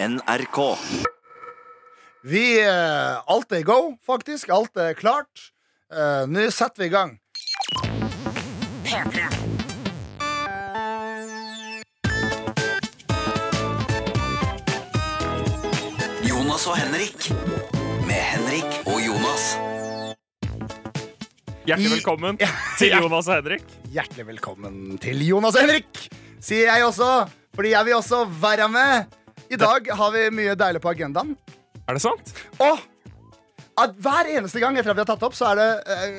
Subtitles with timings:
[0.00, 0.58] NRK.
[2.22, 4.48] Vi eh, Alt er go, faktisk.
[4.54, 5.50] Alt er klart.
[5.92, 7.16] Eh, Nå setter vi i gang.
[16.28, 17.28] Jonas og Henrik.
[18.08, 19.44] Med Henrik og Jonas.
[21.68, 22.94] Hjertelig I- velkommen Ja, til.
[22.96, 23.64] Jonas og Henrik.
[23.92, 26.08] Hjertelig velkommen til Jonas og Henrik,
[26.40, 27.28] sier jeg også.
[27.54, 29.17] Fordi jeg vil også være med.
[29.50, 31.34] I dag har vi mye deilig på agendaen.
[31.88, 32.32] Er det sant?
[32.60, 32.80] Og
[33.78, 36.16] at hver eneste gang etter at vi har tatt opp, så er det eh,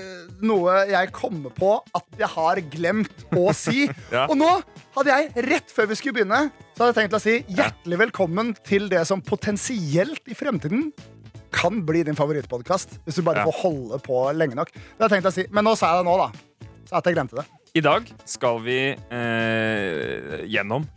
[0.48, 3.84] noe jeg kommer på at jeg har glemt å si.
[4.14, 4.24] Ja.
[4.32, 4.48] Og nå
[4.96, 6.40] hadde jeg, rett før vi skulle begynne,
[6.74, 10.88] så hadde jeg tenkt å si hjertelig velkommen til det som potensielt i fremtiden
[11.54, 13.00] kan bli din favorittpodkast.
[13.06, 13.50] Hvis du bare Ja.
[13.50, 14.72] får holde på lenge nok.
[14.72, 15.46] Det hadde jeg tenkt å si.
[15.52, 16.30] Men nå sa jeg det nå, da.
[16.90, 17.46] Så at jeg glemte det.
[17.78, 20.88] I dag skal vi eh, gjennom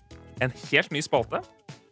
[0.43, 1.43] en helt ny spalte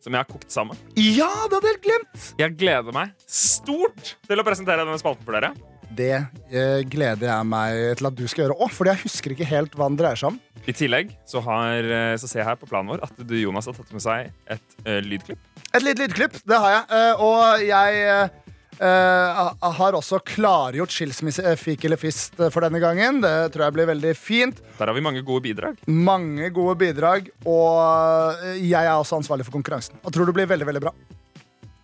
[0.01, 0.79] som jeg har kokt sammen.
[0.97, 2.31] Ja, det hadde jeg helt glemt!
[2.41, 5.53] Jeg gleder meg stort til å presentere denne spalten for dere.
[5.91, 9.49] Det eh, gleder jeg meg til at du skal gjøre òg, fordi jeg husker ikke
[9.51, 10.39] helt hva den dreier seg om.
[10.69, 13.67] I tillegg så, har, eh, så ser jeg her på planen vår at du, Jonas
[13.67, 15.41] har tatt med seg et eh, lydklipp.
[15.73, 16.85] Et lite lydklipp, det har jeg.
[16.93, 22.81] Uh, Og jeg eh, har også klargjort skilsmisse, fikk fik eller fist eh, for denne
[22.81, 23.21] gangen.
[23.21, 24.61] Det tror jeg blir veldig fint.
[24.79, 25.77] Der har vi mange gode bidrag.
[25.87, 27.29] Mange gode bidrag.
[27.45, 29.99] Og eh, jeg er også ansvarlig for konkurransen.
[30.05, 30.95] Og tror det blir veldig, veldig bra.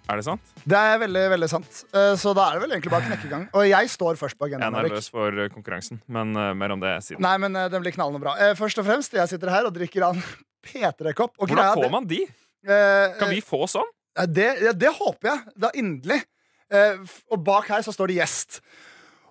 [0.07, 0.53] Er det sant?
[0.63, 1.81] Det er veldig, veldig sant.
[1.93, 3.47] Eh, Så da er det vel egentlig bare å knekke i gang.
[3.59, 4.73] Og jeg står først på agendaen.
[4.77, 7.21] Jeg er nervøs for eh, konkurransen, men eh, mer om det siden.
[7.27, 8.37] Nei, men eh, den blir knallende bra.
[8.39, 10.25] Eh, Først og fremst, jeg sitter her og drikker av en
[10.67, 11.35] P3-kopp.
[11.43, 12.23] Hvordan får man de?
[12.67, 13.91] eh, Kan vi få sånn?
[14.33, 14.49] Det,
[14.81, 15.55] det håper jeg.
[15.61, 16.23] Da inderlig.
[16.73, 16.99] Eh,
[17.31, 18.61] og bak her så står det gjest.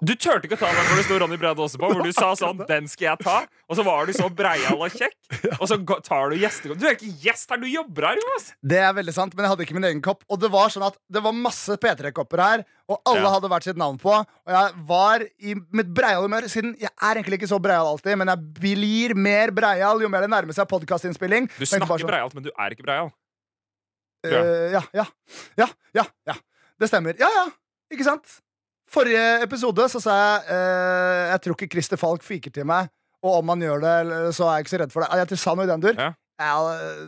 [0.05, 1.87] Du turte ikke å ta den hvor det sto Ronny Brede Aase på.
[1.87, 3.35] Hvor du sa sånn, den skal jeg ta
[3.71, 5.15] Og så var du så breial og kjekk.
[5.61, 6.77] Og så tar du gjestekopp.
[6.81, 8.49] Du er ikke gjest her, du jobber her, Jonas!
[8.61, 10.21] Det er veldig sant, men jeg hadde ikke min egen kopp.
[10.29, 13.31] Og det var sånn at det var masse P3-kopper her, og alle Ja.
[13.37, 14.13] hadde hvert sitt navn på.
[14.19, 18.19] Og jeg var i mitt breiale humør, siden jeg er egentlig ikke så breial alltid,
[18.19, 21.47] men jeg blir mer breial jo mer det nærmer seg podkastinnspilling.
[21.55, 23.13] Du snakker breialt, men du er ikke breial.
[24.25, 25.07] Uh, ja, ja.
[25.57, 26.35] Ja, ja, ja.
[26.81, 27.15] Det stemmer.
[27.21, 27.45] Ja, ja.
[27.93, 28.39] Ikke sant?
[28.91, 32.91] Forrige episode så sa jeg eh, Jeg tror ikke Christer Falk fiker til meg,
[33.25, 33.95] og om han gjør det,
[34.37, 35.25] så er jeg ikke så redd for det.
[35.31, 35.97] Jeg sa noe i den dur.
[35.97, 36.11] Ja.
[36.35, 36.55] Ja,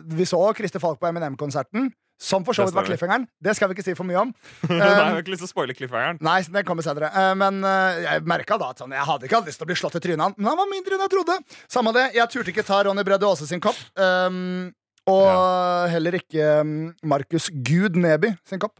[0.08, 3.26] vi så Christer Falk på Eminem-konserten, som for så vidt var cliffhangeren.
[3.44, 4.30] Det skal vi ikke si for mye om.
[4.72, 6.18] Nei, jeg har ikke lyst til å spoile cliffhangeren.
[6.24, 7.12] Nei, den kommer senere.
[7.12, 9.70] Eh, Men eh, jeg merka da at sånn, jeg hadde ikke hatt lyst til å
[9.70, 10.18] bli slått i trynet.
[10.24, 11.36] av han, Men han var mindre enn jeg trodde.
[11.70, 13.78] Samme det, Jeg turte ikke ta Ronny Brede Aase sin kopp.
[14.00, 14.72] um,
[15.08, 18.78] og heller ikke um, Markus Gud Neby sin kopp.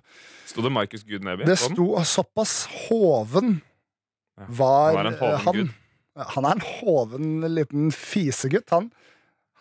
[0.48, 1.46] Sto det Markus Gud Neby?
[1.48, 3.58] Det sto såpass hoven
[4.46, 6.26] var, han var en hoven eh, han.
[6.34, 8.90] Han er en hoven liten fisegutt, han.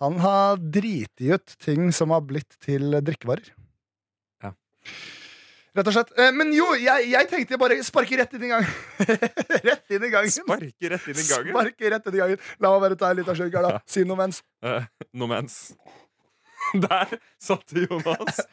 [0.01, 3.49] Han har driti ut ting som har blitt til drikkevarer.
[4.45, 4.51] Ja.
[5.77, 6.13] Rett og slett.
[6.17, 8.73] Eh, Men jo, jeg, jeg tenkte bare sparke rett inn i gangen.
[9.69, 10.33] rett inn i gangen.
[10.33, 11.53] Sparke rett inn i gangen.
[11.53, 12.43] Sparke rett inn i gangen.
[12.61, 13.81] La meg bare ta en liten slurk her, da.
[13.89, 14.43] Si noe mens.
[14.65, 14.85] Uh,
[15.17, 15.59] no mens.
[16.87, 18.43] Der satte Jonas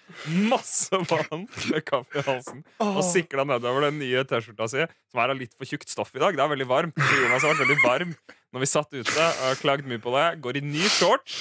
[0.50, 5.34] masse vann med kaffe i halsen og sikla nedover den nye T-skjorta si, som er
[5.34, 6.36] av litt for tjukt stoff i dag.
[6.36, 6.98] Det er veldig varmt.
[6.98, 8.16] Så Jonas har vært veldig varm
[8.54, 10.26] når vi satt ute og klagd mye på det.
[10.44, 11.40] Går i ny shorts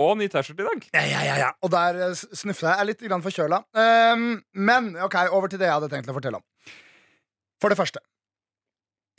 [0.00, 0.86] og ny T-skjorte i dag.
[0.96, 1.50] Ja, ja, ja, ja.
[1.64, 2.76] Og der snufla jeg.
[2.76, 3.64] Jeg er litt grann forkjøla.
[3.76, 6.46] Um, men ok, over til det jeg hadde tenkt å fortelle om.
[7.60, 8.00] For det første.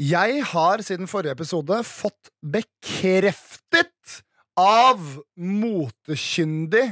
[0.01, 4.21] Jeg har siden forrige episode fått bekreftet
[4.61, 5.01] av
[5.37, 6.85] motekyndig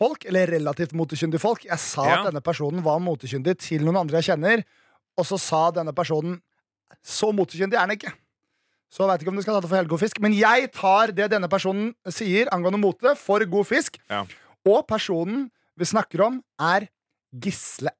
[0.00, 1.66] folk, eller relativt motekyndig folk.
[1.66, 2.20] Jeg sa Ja.
[2.20, 4.64] at denne personen var motekyndig til noen andre jeg kjenner,
[5.18, 6.40] og så sa denne personen
[7.04, 8.12] så motekyndig er han ikke.
[8.90, 11.12] Så jeg ikke om du skal ta det for helt god fisk, men jeg tar
[11.14, 14.00] det denne personen sier angående mote, for god fisk.
[14.10, 14.24] Ja.
[14.66, 16.88] Og personen vi snakker om, er
[17.30, 17.92] Gisle.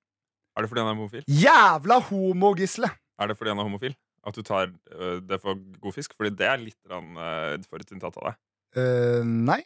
[0.56, 1.24] Er det fordi han er homofil?
[1.30, 2.90] Jævla homo-Gisle.
[3.20, 3.94] Er det fordi han er homofil?
[4.26, 6.16] At du tar øh, det for god fisk?
[6.16, 8.40] Fordi det er litt uh, forutinntatt av deg.
[8.76, 9.62] Eh, nei.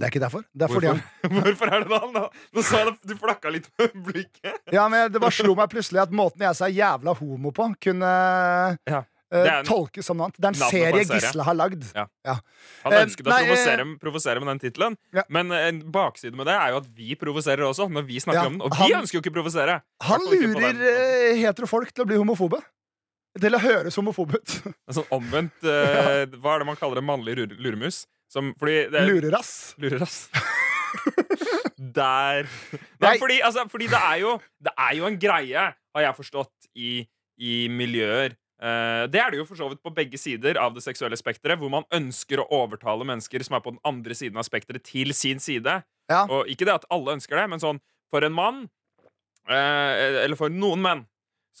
[0.00, 0.44] Det er ikke derfor.
[0.56, 1.42] Det er fordi han Hvorfor?
[1.44, 1.98] Hvorfor er det da?
[2.14, 2.22] Nå,
[2.56, 4.60] nå jeg det, du flakka litt med blikket.
[4.76, 8.10] Ja, men Det bare slo meg plutselig at måten jeg sa 'jævla homo' på, kunne
[8.88, 9.02] Ja.
[9.30, 10.40] eh, en- tolkes som noe annet.
[10.40, 11.20] Det er en serie serie.
[11.20, 11.84] Gisle har lagd.
[11.94, 14.96] Han Eh, ønsket å provosere, provosere med den tittelen.
[15.12, 15.22] Ja.
[15.28, 17.90] Men en bakside med det er jo at vi provoserer også.
[17.92, 19.82] Når vi snakker Ja, om den Og vi han- ønsker jo ikke å provosere.
[20.00, 22.62] Han lurer heterofolk til å bli homofobe.
[23.38, 24.56] Å høres homofob ut.
[24.96, 28.04] Sånn omvendt uh, Hva er det man kaller en mannlig luremus?
[28.30, 29.74] Som, det, Lurerass.
[29.82, 30.28] Lurerass.
[31.80, 32.46] Der.
[33.02, 36.68] Nei, fordi, altså, fordi det, er jo, det er jo en greie, har jeg forstått,
[36.78, 37.00] i,
[37.42, 38.36] i miljøer.
[38.60, 41.58] Uh, det er det jo for så vidt på begge sider av det seksuelle spekteret,
[41.58, 45.14] hvor man ønsker å overtale mennesker som er på den andre siden av spekteret, til
[45.16, 45.80] sin side.
[46.10, 46.22] Ja.
[46.28, 47.80] Og ikke det at alle ønsker det, men sånn
[48.12, 48.66] for en mann,
[49.50, 49.92] uh,
[50.26, 51.06] eller for noen menn,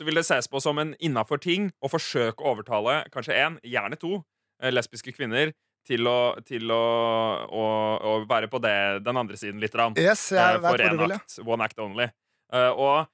[0.00, 3.58] så vil det ses på som en innafor ting å forsøke å overtale kanskje én,
[3.68, 4.22] gjerne to,
[4.62, 5.52] eh, lesbiske kvinner
[5.84, 6.80] til å, til å,
[7.52, 7.64] å,
[8.00, 8.72] å være på det,
[9.04, 9.76] den andre siden litt.
[9.76, 11.38] Rann, Yes, eh, jeg vet for én akt.
[11.44, 12.08] One act only.
[12.56, 13.04] Eh, og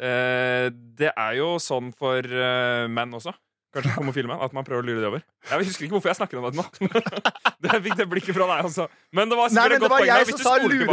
[0.00, 3.36] eh, det er jo sånn for eh, menn også.
[3.72, 4.40] Kanskje homofile menn.
[4.44, 5.24] At man prøver å lure det over.
[5.48, 6.64] Jeg husker ikke hvorfor jeg snakker om det nå.
[7.64, 8.88] det fikk det blikket fra deg også.
[9.16, 9.96] Men det var Nei, men et godt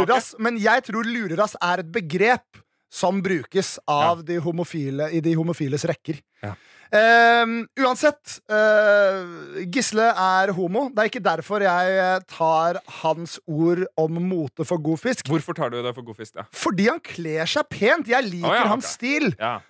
[0.04, 0.44] poeng.
[0.44, 2.60] men jeg tror lurerass er et begrep
[2.90, 6.18] som brukes av de homofile i de homofiles rekker.
[6.42, 6.56] Ja.
[6.90, 10.88] Ehm, uansett, uh, Gisle er homo.
[10.90, 15.30] Det er ikke derfor jeg tar hans ord om mote for god fisk.
[15.30, 16.34] Hvorfor tar du det for god fisk?
[16.40, 16.48] da?
[16.50, 18.10] Fordi han kler seg pent.
[18.10, 18.96] Jeg liker oh, ja, hans ok.
[18.98, 19.30] stil.
[19.38, 19.60] Ja.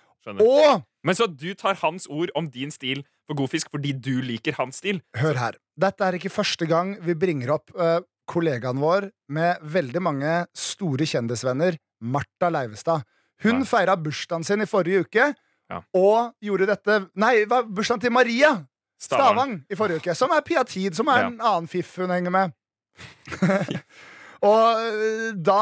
[0.41, 4.19] Og Men så du tar hans ord om din stil for god fisk fordi du
[4.21, 5.01] liker hans stil?
[5.17, 5.57] hør her.
[5.81, 11.07] Dette er ikke første gang vi bringer opp uh, kollegaen vår med veldig mange store
[11.09, 13.03] kjendisvenner, Martha Leivestad.
[13.43, 13.65] Hun Nei.
[13.69, 15.33] feira bursdagen sin i forrige uke,
[15.71, 15.79] Ja.
[15.95, 18.51] og gjorde dette Nei, bursdagen til Maria
[18.99, 19.31] Stavang.
[19.31, 20.15] Stavang i forrige uke.
[20.15, 21.27] Som er Pia Tid, som er Ja.
[21.27, 22.51] en annen fiff hun henger med.
[24.41, 25.61] og eh, da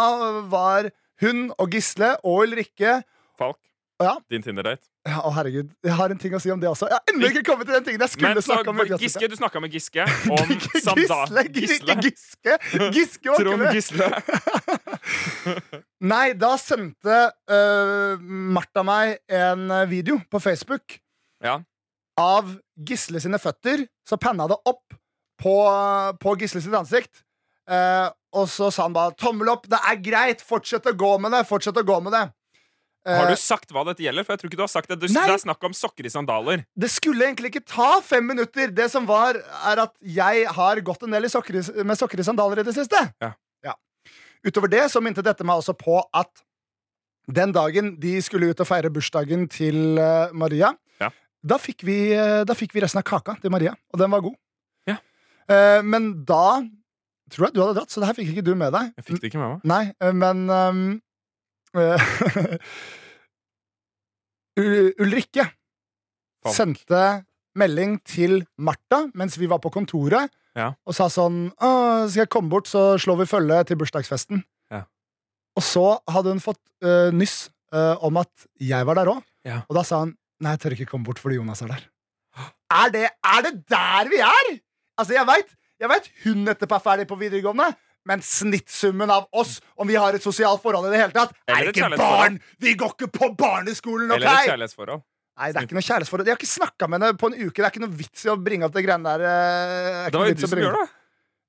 [0.51, 0.89] var
[1.21, 3.01] hun og Gisle og Ulrikke
[3.39, 3.59] Falk,
[3.99, 4.13] Ja.
[4.31, 4.85] din Tinder-date.
[5.03, 6.87] ja, Å, herregud, jeg har en ting å si om det også.
[6.87, 8.79] Jeg har ennå ikke kommet til den tingen jeg skulle snakke om.
[9.01, 11.43] Giske, du snakka med Giske om Gisle.
[11.51, 12.55] Gisle, Giske.
[12.95, 13.65] Giske Trond.
[13.75, 14.07] Gisle.
[16.13, 17.17] Nei, da sendte
[17.51, 18.15] uh,
[18.55, 20.95] Martha meg en eh, video på Facebook
[21.43, 21.57] Ja.
[22.19, 23.83] av Gisle sine føtter.
[24.07, 24.95] Så panna det opp
[25.43, 25.57] på,
[26.23, 27.25] på Gisle sitt ansikt.
[27.69, 31.31] Uh, og så sa han bare 'tommel opp', det er greit, fortsett å gå med
[31.35, 31.43] det.
[31.49, 32.25] Fortsett å gå med det.
[33.07, 34.25] Eh, Har du sagt hva dette gjelder?
[34.27, 34.97] For jeg tror ikke du har sagt det.
[34.99, 35.23] Du, Nei.
[35.29, 36.65] det er snakk om sokker i sandaler.
[36.77, 38.67] Det skulle egentlig ikke ta fem minutter.
[38.75, 39.39] Det som var,
[39.71, 42.63] er at jeg har gått en del i sokker, i- med sokker i sandaler i
[42.67, 42.99] det siste.
[43.23, 43.33] Ja.
[44.45, 46.29] Utover det så minte dette meg også på at
[47.27, 50.69] den dagen de skulle ut og feire bursdagen til eh, Maria,
[51.01, 51.09] Ja.
[51.43, 54.21] da, fikk vi, eh, da fikk vi resten av kaka til Maria, og den var
[54.23, 54.37] god.
[54.87, 54.95] Ja.
[55.51, 56.61] Eh, men da
[57.29, 58.93] tror jeg du hadde dratt, så det her fikk ikke du med deg.
[58.95, 59.65] Jeg fikk det ikke med meg.
[59.65, 60.99] Nei, eh, men ehm, eh,
[64.99, 65.45] Ulrikke
[66.43, 66.55] Falk.
[66.55, 67.01] sendte
[67.59, 70.73] melding til Martha mens vi var på kontoret, Ja.
[70.85, 74.43] og sa sånn 'Skal jeg komme bort, så slår vi følge til bursdagsfesten'.
[74.71, 74.83] Ja.
[75.55, 79.61] Og så hadde hun fått uh, nyss uh, om at jeg var der òg, Ja.
[79.69, 81.85] og da sa hun 'Nei, jeg tør ikke komme bort fordi Jonas er der'.
[82.71, 84.59] Er det, er det der vi er?!
[84.97, 87.75] Altså, jeg veit jeg vet hun nettopp er ferdig på videregående,
[88.05, 91.59] men snittsummen av oss, om vi har et sosialt forhold i det hele tatt, Eller
[91.59, 92.19] er et ikke kjærlighetsforhold.
[92.19, 92.39] barn!
[92.59, 94.47] Vi går ikke på barneskolen, Eller et OK?!
[94.49, 95.01] kjærlighetsforhold.
[95.39, 96.25] Nei, det er ikke noe kjærlighetsforhold.
[96.27, 97.55] Jeg har ikke snakka med henne på en uke.
[97.55, 99.21] Det er ikke noe vits i å bringe opp det greiene der.
[99.23, 100.89] eh, er ikke Det var noe jo vits du å som bringe- gjør det.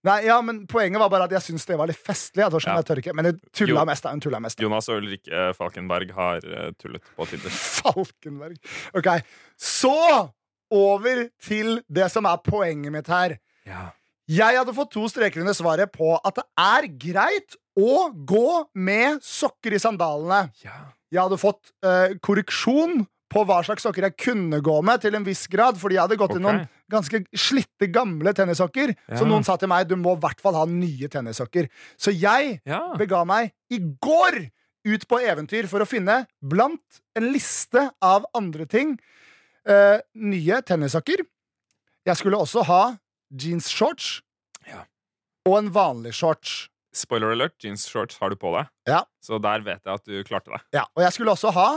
[0.02, 2.40] Nei, ja, men Poenget var bare at jeg syntes det var litt festlig.
[2.40, 2.76] Jeg, Ja.
[2.76, 3.14] jeg tør ikke.
[3.14, 3.50] Men hun Jo.
[3.66, 4.02] tulla mest.
[4.02, 4.10] da.
[4.10, 4.56] Hun tulla mest.
[4.56, 4.62] da.
[4.62, 7.50] Jonas og Ulrikke Falkenberg har eh, tullet på Tinder.
[7.82, 8.56] Falkenberg.
[8.94, 9.22] Ok,
[9.58, 10.32] Så
[10.70, 13.38] over til det som er poenget mitt her.
[13.66, 13.90] Ja.
[14.30, 19.22] Jeg hadde fått to streker under svaret på at det er greit å gå med
[19.26, 20.50] sokker i sandalene.
[21.10, 25.26] Jeg hadde fått uh, korreksjon på hva slags sokker jeg kunne gå med, til en
[25.26, 28.92] viss grad, fordi jeg hadde gått i noen ganske slitte, gamle tennissokker.
[29.06, 29.18] Ja.
[29.20, 31.68] Så noen sa til meg du må i hvert fall ha nye tennissokker.
[31.98, 32.82] Så jeg Ja.
[32.98, 34.50] bega meg i går
[34.90, 38.96] ut på eventyr for å finne blant en liste av andre ting
[39.68, 41.22] uh, nye tennissokker.
[42.06, 42.82] Jeg skulle også ha
[43.32, 44.20] jeansshorts
[44.66, 44.84] Ja.
[45.46, 46.68] og en vanlig shorts.
[46.92, 48.66] Spoiler alert, jeans shorts har du på deg.
[48.88, 49.04] Ja.
[49.22, 50.60] Så der vet jeg at du klarte det.
[50.74, 51.68] Ja, og jeg skulle også ha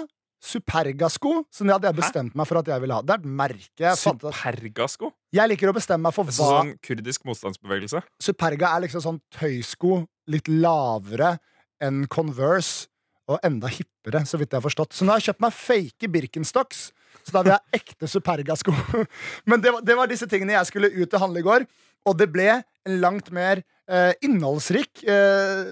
[0.44, 3.02] Superga-sko, som jeg hadde jeg bestemt meg for at jeg ville ha.
[3.06, 3.96] Det er et merke jeg.
[4.02, 5.12] Superga-sko?
[5.32, 8.02] Jeg liker å bestemme meg for Altså hva sånn kurdisk motstandsbevegelse?
[8.22, 10.02] Superga er liksom sånn tøysko,
[10.34, 11.38] litt lavere
[11.84, 12.88] enn Converse,
[13.32, 14.96] og enda hippere, så vidt jeg har forstått.
[14.96, 16.86] Så nå har jeg kjøpt meg fake Birkenstocks,
[17.24, 18.74] så da vil jeg ha ekte Superga-sko.
[19.50, 21.68] Men det var, det var disse tingene jeg skulle ut og handle i går,
[22.10, 25.72] og det ble en langt mer eh, innholdsrik eh,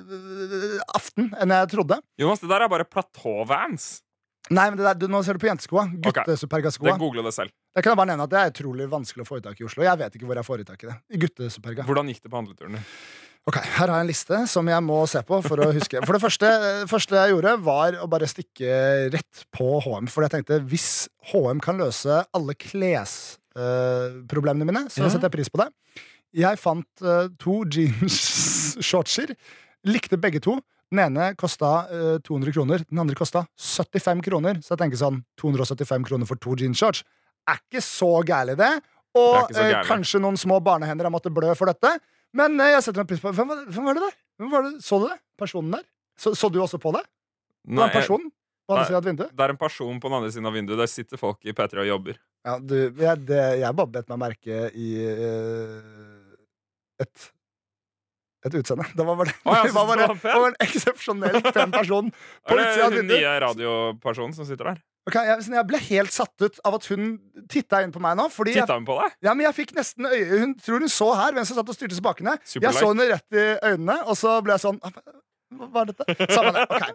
[0.96, 2.00] aften enn jeg trodde.
[2.22, 3.98] Jonas, det der er bare platåvans.
[4.52, 5.86] Nei, men det der, du, Nå ser du på jenteskoa.
[6.02, 6.90] Gutte-Superga-skoa.
[6.96, 7.54] Det Google det selv.
[7.78, 9.84] Jeg kan bare nevne at Det er utrolig vanskelig å få i tak i Oslo.
[9.86, 10.96] Jeg vet ikke hvor jeg får i tak i det.
[11.24, 11.86] Guttesuperga.
[11.88, 12.88] Hvordan gikk det på handleturen din?
[13.50, 15.98] Ok, Her har jeg en liste som jeg må se på for å huske.
[16.06, 16.46] For det første,
[16.92, 18.70] første jeg gjorde, var å bare stikke
[19.16, 20.06] rett på HM.
[20.14, 20.90] For jeg tenkte hvis
[21.32, 25.10] HM kan løse alle klesproblemene mine, så Ja.
[25.10, 25.70] setter jeg pris på det.
[26.34, 29.34] Jeg fant uh, to jeans-shortser.
[29.90, 30.60] Likte begge to.
[30.92, 34.54] Den ene kosta uh, 200 kroner, den andre kosta 75 kroner.
[34.62, 37.02] Så jeg tenker sånn 275 kroner for to jeans-shorts
[37.50, 38.70] er ikke så gærent, det.
[39.18, 39.88] Og Det eh, gærent.
[39.90, 41.98] kanskje noen små barnehender har måttet blø for dette.
[42.38, 44.20] Men eh, jeg setter meg pris på Hvem var, hvem var det der?
[44.52, 44.76] Var det?
[44.86, 45.18] Så du det?
[45.40, 45.84] Personen der?
[46.18, 47.04] Så, så du også på det?
[47.62, 47.98] Det er Nei, en
[48.66, 48.88] på andre Nei.
[48.90, 49.34] siden et.
[49.36, 50.80] Det er en person på den andre siden av vinduet.
[50.82, 52.20] Der sitter folk i P3 og jobber.
[52.48, 57.28] Ja, du, jeg, det, jeg bare bet meg merke i uh, et
[58.48, 58.86] et utseende.
[58.98, 62.08] Det var bare, oh, det var bare, det var en eksepsjonelt pen person.
[62.48, 64.82] På Er det den nye radiopersonen som sitter der?
[65.10, 67.16] Okay, jeg, jeg ble helt satt ut av at hun
[67.50, 68.28] titta inn på meg nå.
[68.30, 69.16] Fordi Titta hun på deg?
[69.26, 71.78] ja, men jeg fikk nesten øye Hun tror hun så her hvem jeg satt og
[71.78, 72.36] styrte spakene.
[72.46, 76.28] Jeg så henne rett i øynene, og så ble jeg sånn Hva hva er dette?
[76.32, 76.62] Samme det.
[76.78, 76.94] Okay.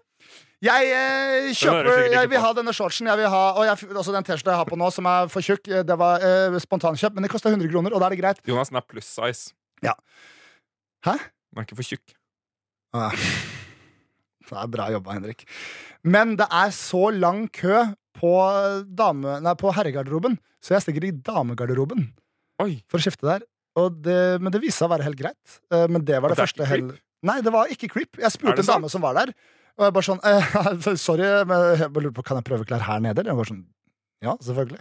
[0.65, 3.11] Jeg eh, kjøper Jeg vil ha denne shortsen.
[3.11, 5.45] Jeg vil ha, og jeg, også den T-skjorta jeg har på nå, som er for
[5.45, 5.69] tjukk.
[5.69, 8.41] eh, Det var eh, spontankjøp, men det kosta 100 kroner, og da er det greit.
[8.49, 9.51] Jonas, den er pluss size.
[9.85, 9.93] Ja.
[11.05, 11.19] Hæ?
[11.57, 12.17] Den er ikke for tjukk.
[14.47, 15.47] Det er bra jobba, Henrik.
[16.07, 17.81] Men det er så lang kø
[18.17, 18.33] på,
[18.87, 22.07] dame, nei, på herregarderoben, så jeg stikker i damegarderoben
[22.63, 22.79] Oi.
[22.89, 23.45] for å skifte der.
[23.77, 25.59] Og det, men det viste seg å være helt greit.
[25.73, 26.87] Eh, Men det var det, det første hell...
[27.27, 28.21] Nei, det var ikke creep.
[28.21, 29.33] Jeg spurte en dame som var der,
[29.77, 32.85] og jeg bare sånn eh, Sorry, men jeg bare lurer på, kan jeg prøve klær
[32.87, 33.21] her nede?
[33.21, 33.65] Eller jeg bare sånn
[34.25, 34.81] Ja, selvfølgelig.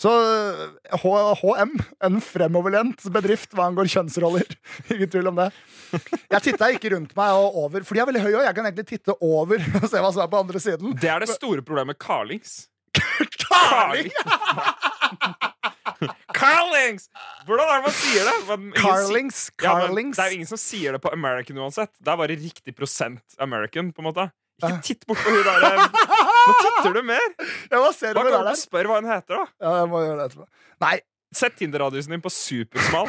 [0.00, 1.70] Så eh, HM,
[2.02, 4.48] en fremoverlent bedrift hva angår kjønnsroller.
[4.94, 5.50] Ingen tvil om det.
[6.34, 8.66] Jeg titta ikke rundt meg og over, for de er veldig høye, og jeg kan
[8.66, 10.96] egentlig titte over og se hva som er på andre siden.
[10.98, 12.64] Det er det store problemet med Carlings.
[13.44, 14.10] Carling!
[16.34, 17.08] Carlings!
[17.46, 18.34] Hvordan er det man sier det?
[18.48, 21.92] Man, Carlings, si- Carlings, Ja, det er jo ingen som sier det på American uansett.
[22.00, 23.92] Det er bare riktig prosent American.
[23.94, 24.26] på en måte
[24.62, 25.86] Ikke titt bort på hun der eh,
[26.44, 27.26] Nå titter du mer!
[27.70, 28.60] Ja, hva ser du Bare med gå det opp og der?
[28.60, 29.34] spør hva hun heter.
[29.40, 30.46] da Ja, jeg må gjøre det etterpå.
[30.84, 30.94] Nei,
[31.34, 33.08] Sett Tinder-radiusen din på supersmal.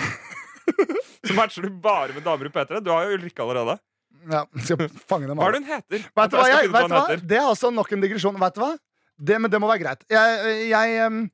[1.25, 2.79] Så matcher du bare med damer i P3.
[2.81, 3.75] Du har jo Ulrikke allerede.
[4.31, 6.05] ja, skal fange dem Hva er det hun heter?
[6.17, 7.01] Vet du hva, Jeg jeg, vet hva?
[7.05, 7.21] heter.
[7.29, 8.39] Det er også nok en digresjon.
[8.41, 8.71] Vet du hva?
[9.15, 10.01] Det, men det må være greit.
[10.11, 11.29] Jeg, jeg,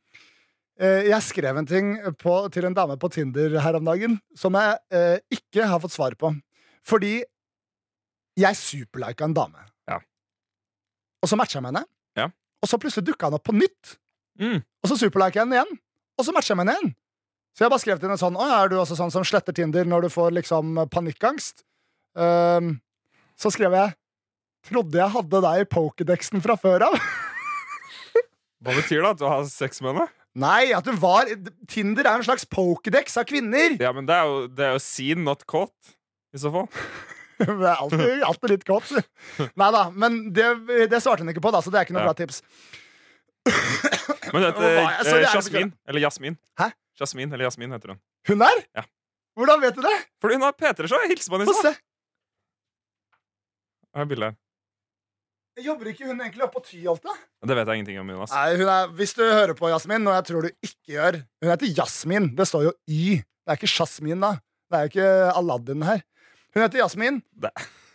[0.83, 4.53] eh, jeg skrev en ting på, til en dame på Tinder her om dagen som
[4.59, 6.33] jeg eh, ikke har fått svar på.
[6.87, 7.21] Fordi
[8.41, 9.63] jeg superlika en dame.
[9.89, 9.97] Ja.
[11.23, 11.87] Og så matcha jeg med henne.
[12.61, 13.95] Og så plutselig dukka han opp på nytt.
[14.41, 14.59] Mm.
[14.61, 15.79] Og så superlika jeg henne igjen.
[16.19, 16.93] Og så matcha jeg med henne igjen.
[17.51, 19.87] Så jeg bare skrev til henne sånn Å, er du også sånn som sletter Tinder
[19.87, 21.65] når du får liksom panikkangst?
[22.15, 22.77] Um,
[23.39, 23.95] så skrev jeg
[24.69, 26.95] Trodde jeg hadde deg i pokédexen fra før av.
[28.61, 29.13] Hva betyr det?
[29.15, 30.05] At du har sex med henne?
[30.37, 31.27] Nei, at du var
[31.67, 33.73] Tinder er en slags pokédex av kvinner.
[33.81, 35.95] Ja, men det er jo, det er jo seen, not caught.
[36.31, 36.69] I så fall.
[37.61, 38.91] Det er alltid, alltid litt kåt.
[39.59, 40.47] Nei da, men det,
[40.91, 42.41] det svarte hun ikke på, da, så det er ikke noe bra tips.
[44.31, 45.71] Men det heter eh, er- Jasmin.
[45.89, 46.37] Eller Jasmin.
[46.61, 46.69] Hæ?
[47.01, 48.01] Jasmin eller Jasmin heter hun.
[48.29, 48.61] Hun der?
[48.77, 48.83] Ja.
[49.39, 49.95] Hvordan vet du det?
[50.21, 51.01] Fordi hun har P3-show.
[51.05, 51.73] Jeg hilste på henne i stad.
[51.73, 51.81] se.
[53.91, 54.37] Jeg har bilde her.
[55.61, 57.03] Jobber ikke hun egentlig oppe på Tyholt?
[57.03, 58.31] Det vet jeg ingenting om, Jonas.
[58.33, 61.73] Nei, er, Hvis du hører på Jasmin, og jeg tror du ikke gjør Hun heter
[61.77, 62.29] Jasmin.
[62.37, 63.19] Det står jo Y.
[63.19, 64.31] Det er ikke Jasmin, da.
[64.71, 65.09] Det er jo ikke
[65.41, 66.01] Aladdin her.
[66.53, 67.21] Hun heter Jasmin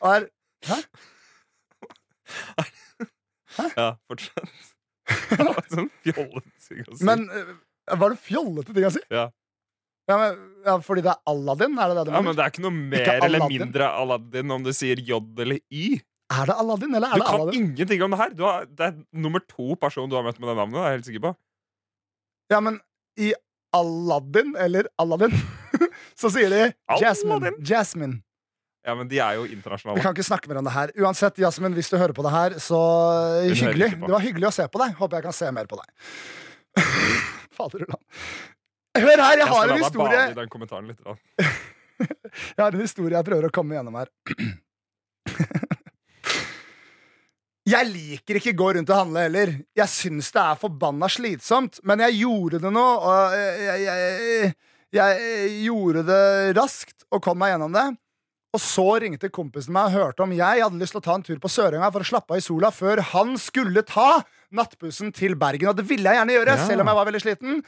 [0.00, 0.26] og er
[0.66, 0.76] Hæ?
[3.56, 3.66] Hæ?
[3.76, 4.54] Ja, fortsett.
[5.36, 7.04] Det var sånn fjollete ting å si.
[7.06, 7.52] Men øh,
[8.00, 9.02] var det fjollete ting å si?
[9.14, 9.28] Ja.
[10.10, 10.36] Ja, men,
[10.66, 11.76] ja, Fordi det er Aladdin?
[11.82, 12.26] Er det det du ja, mener?
[12.28, 13.62] men det er ikke noe mer Ikke eller Aladdin.
[13.64, 15.86] mindre Aladdin om du sier J eller Y.
[16.36, 17.64] Er det Aladdin, eller er Du det kan Aladdin?
[17.70, 18.34] ingenting om det her.
[18.38, 18.94] Du har, det er
[19.26, 20.76] nummer to person du har møtt med det navnet.
[20.76, 21.32] Det er jeg helt sikker på.
[22.54, 22.78] Ja, men
[23.18, 23.32] i
[23.74, 25.34] Aladdin, eller Aladdin,
[26.20, 26.62] så sier de
[27.02, 27.38] Jasmine.
[27.38, 27.58] Aladdin.
[27.70, 28.20] Jasmine.
[28.86, 29.98] Ja, men de er jo internasjonale.
[29.98, 30.92] Vi kan ikke snakke mer om det her.
[31.02, 32.78] Uansett, Jasmin, hvis du hører på det her, så
[33.42, 33.88] Hun hyggelig.
[33.98, 34.92] Det var hyggelig å se på deg.
[35.00, 35.88] Håper jeg kan se mer på deg.
[37.58, 38.02] Faderullan.
[38.96, 41.00] Hør her, jeg Jeg har skal la en deg historie bade i den kommentaren litt.
[41.02, 41.16] Da.
[42.36, 44.10] Jeg har en historie jeg prøver å komme gjennom her.
[47.66, 49.52] Jeg liker ikke gå rundt og handle heller.
[49.74, 54.52] Jeg syns det er forbanna slitsomt, men jeg gjorde det nå, og jeg, jeg, jeg,
[54.94, 56.20] jeg gjorde det
[56.60, 57.86] raskt og kom meg gjennom det.
[58.54, 61.24] Og så ringte kompisen meg og hørte om jeg hadde lyst til å ta en
[61.26, 64.22] tur på Sørøya for å slappe av i sola før han skulle ta
[64.54, 65.68] nattbussen til Bergen.
[65.72, 66.66] Og det ville jeg gjerne gjøre, Ja.
[66.66, 67.58] selv om jeg var veldig sliten.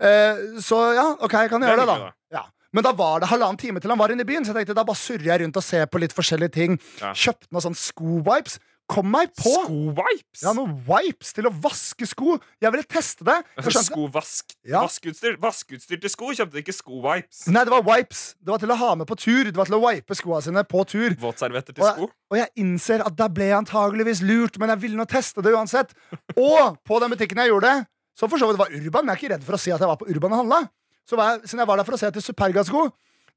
[0.00, 0.34] Eh,
[0.64, 2.12] så ja, ok, jeg kan gjøre det, det da.
[2.32, 2.44] Ja.
[2.72, 4.74] Men da var det halvannen time til han var inne i byen, så jeg tenkte
[4.80, 6.78] da bare surrer jeg rundt og ser på litt forskjellige ting.
[7.02, 7.12] Ja.
[7.12, 8.58] Kjøpte noen sånne sko-wipes.
[8.90, 9.48] Kom meg på!
[9.48, 10.42] Sko-wipes!
[10.42, 12.34] Ja, noen wipes til å vaske sko.
[12.60, 13.36] Jeg ville teste det.
[13.72, 14.52] Skovask.
[14.68, 14.82] Ja.
[14.84, 15.38] Vaskeutstyr.
[15.40, 17.44] Vaskeutstyr til sko kjøpte ikke sko-wipes.
[17.54, 18.24] Nei, det var wipes.
[18.42, 19.48] Det var til å ha med på tur.
[19.48, 21.16] Det var til å wipe skoa sine på tur.
[21.22, 22.10] Våtservietter til Og sko.
[22.32, 25.54] og jeg innser at da ble jeg antageligvis lurt, men jeg ville nå teste det
[25.56, 25.94] uansett.
[26.36, 27.86] Og på den butikken jeg gjorde det,
[28.18, 29.80] som for så vidt var Urban, men jeg er ikke redd for å si at
[29.80, 30.60] jeg var på Urban og handla.
[31.08, 32.84] Så var jeg, siden jeg var der for å se etter Superga-sko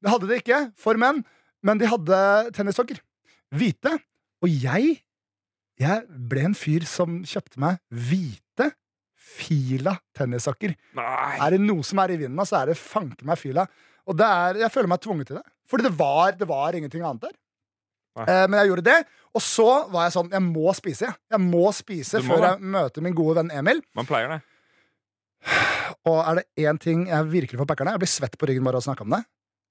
[0.03, 1.23] Det hadde de ikke for menn,
[1.65, 2.19] men de hadde
[2.53, 2.99] tennissokker.
[3.55, 3.95] Hvite.
[4.43, 4.99] Og jeg
[5.81, 8.69] Jeg ble en fyr som kjøpte meg hvite
[9.35, 10.75] fila tennissokker.
[10.95, 13.65] Er det noe som er i vinden, så er det fanke meg fila.
[14.07, 15.45] Og det er, jeg føler meg tvunget til det.
[15.67, 17.35] Fordi det var, det var ingenting annet der.
[18.23, 18.99] Eh, men jeg gjorde det,
[19.35, 21.09] og så var jeg sånn Jeg må spise.
[21.09, 21.39] jeg.
[21.43, 23.81] Må spise må før jeg møter min gode venn Emil.
[23.97, 24.37] Man pleier det.
[26.07, 28.79] Og er det én ting jeg virkelig får packerne Jeg blir svett på ryggen bare
[28.79, 29.19] av å snakke om det.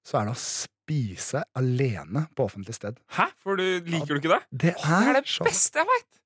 [0.05, 0.74] Så er det å spise
[1.55, 2.99] alene på offentlig sted.
[3.17, 3.29] Hæ?
[3.41, 4.43] For du liker du ikke det?
[4.51, 6.21] Det Det er det beste jeg veit!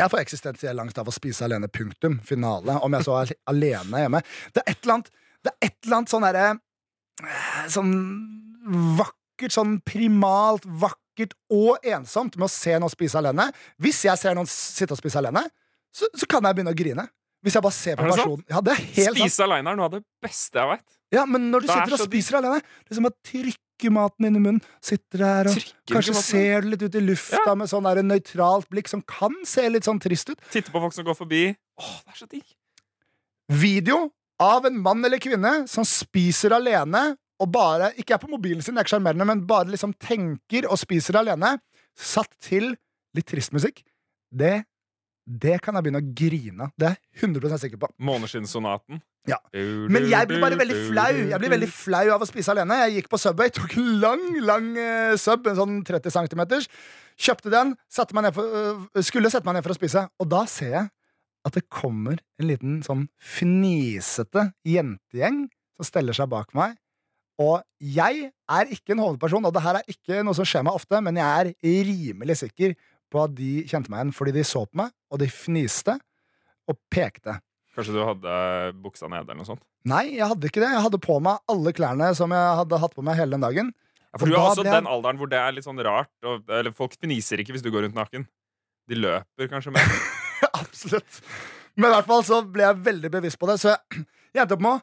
[0.00, 1.68] Jeg får eksistensiell angst av å spise alene.
[1.68, 2.20] Punktum.
[2.24, 2.78] Finale.
[2.80, 4.22] Om jeg så er alene hjemme.
[4.54, 5.10] Det er et eller annet,
[5.44, 6.46] det er et eller annet sånn derre
[7.20, 7.92] eh, Sånn
[8.96, 13.50] vakkert, sånn primalt vakkert og ensomt med å se noen spise alene.
[13.80, 15.44] Hvis jeg ser noen sitte og spise alene,
[15.92, 17.04] så, så kan jeg begynne å grine.
[17.44, 18.44] Hvis jeg bare ser på Er personen.
[18.52, 19.20] Ja, det er sant.
[19.20, 20.88] Spise aleine er noe av det beste jeg veit.
[21.12, 24.26] Ja, men når du er sitter og spiser alene, det er som å trykke maten
[24.28, 24.60] inn i munnen.
[24.84, 27.54] Sitter der og Trykker Kanskje ser litt ut i lufta Ja.
[27.54, 30.38] med sånn der nøytralt blikk som kan se litt sånn trist ut.
[30.50, 31.56] Titter på folk som går forbi.
[31.80, 32.44] Åh, det er så digg.
[33.48, 38.60] Video av en mann eller kvinne som spiser alene og bare Ikke er på mobilen
[38.62, 41.54] sin, det er ikke sjarmerende, men bare liksom tenker og spiser alene,
[41.96, 42.74] satt til
[43.16, 43.80] litt trist musikk.
[44.30, 44.66] Det
[45.30, 46.70] det kan jeg begynne å grine av.
[46.76, 47.88] Det er jeg 100 sikker på.
[48.02, 49.00] Måneskinnssonaten.
[49.30, 49.38] Ja.
[49.54, 52.78] Men jeg blir bare veldig flau Jeg blir veldig flau av å spise alene.
[52.84, 56.44] Jeg gikk på Subway, tok en lang lang uh, sub, en sånn 30 cm.
[57.20, 60.90] Kjøpte den, for, uh, skulle sette meg ned for å spise, og da ser jeg
[61.46, 65.46] at det kommer en liten sånn fnisete jentegjeng
[65.78, 66.76] som steller seg bak meg.
[67.40, 70.76] Og jeg er ikke en hovedperson, og det her er ikke noe som skjer meg
[70.76, 71.52] ofte, men jeg er
[71.88, 72.74] rimelig sikker
[73.10, 75.96] på at de kjente meg igjen fordi de så på meg, og de fniste
[76.70, 77.38] og pekte.
[77.76, 78.32] Kanskje du hadde
[78.82, 79.62] buksa nede eller noe sånt?
[79.88, 80.72] Nei, jeg hadde ikke det.
[80.74, 83.70] Jeg hadde på meg alle klærne som jeg hadde hatt på meg hele den dagen.
[84.10, 86.10] Ja, for Og du er også ble den alderen hvor det er litt sånn rart.
[86.26, 88.26] Og, eller folk fniser ikke hvis du går rundt naken.
[88.90, 89.92] De løper kanskje mer.
[90.62, 91.20] Absolutt.
[91.78, 94.02] Men i hvert fall så ble jeg veldig bevisst på det, så jeg,
[94.34, 94.82] jeg endte opp med å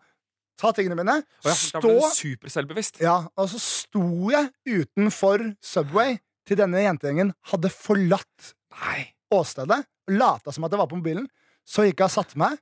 [0.57, 3.01] ta tingene mine, Og jeg, stå superselvbevisst.
[3.03, 6.17] Ja, og så sto jeg utenfor Subway
[6.47, 9.11] til denne jentegjengen hadde forlatt Nei.
[9.35, 9.83] åstedet.
[10.15, 11.27] Lata som at jeg var på mobilen.
[11.67, 12.55] Så gikk jeg og satte meg.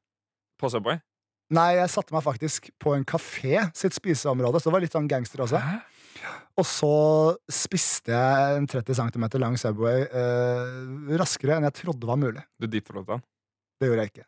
[0.61, 0.99] På Subway.
[1.55, 5.09] Nei, jeg satte meg faktisk på en kafé sitt spiseområde, så det var litt sånn
[5.11, 5.59] gangster også.
[6.57, 6.89] Og så
[7.51, 12.41] spiste jeg en 30 cm lang Subway eh, raskere enn jeg trodde var mulig.
[12.57, 13.25] Du deepfrota den.
[13.77, 14.25] Det gjorde jeg ikke.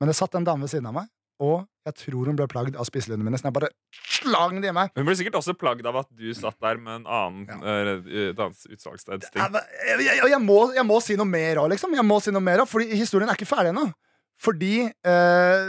[0.00, 1.10] Men det satt en dame ved siden av meg,
[1.42, 3.40] og jeg tror hun ble plagd av spiselundene mine.
[3.40, 3.72] Så jeg bare
[4.14, 4.94] slang det i meg.
[4.96, 7.58] Hun ble sikkert også plagd av at du satt der med en annen Ja.
[7.82, 9.26] eh, et annet utsalgssted.
[9.34, 10.32] Jeg, jeg, jeg, jeg,
[10.78, 11.92] jeg må si noe mer òg, liksom.
[11.98, 13.90] Jeg må si noe mer Fordi historien er ikke ferdig ennå.
[14.44, 15.62] Fordi eh,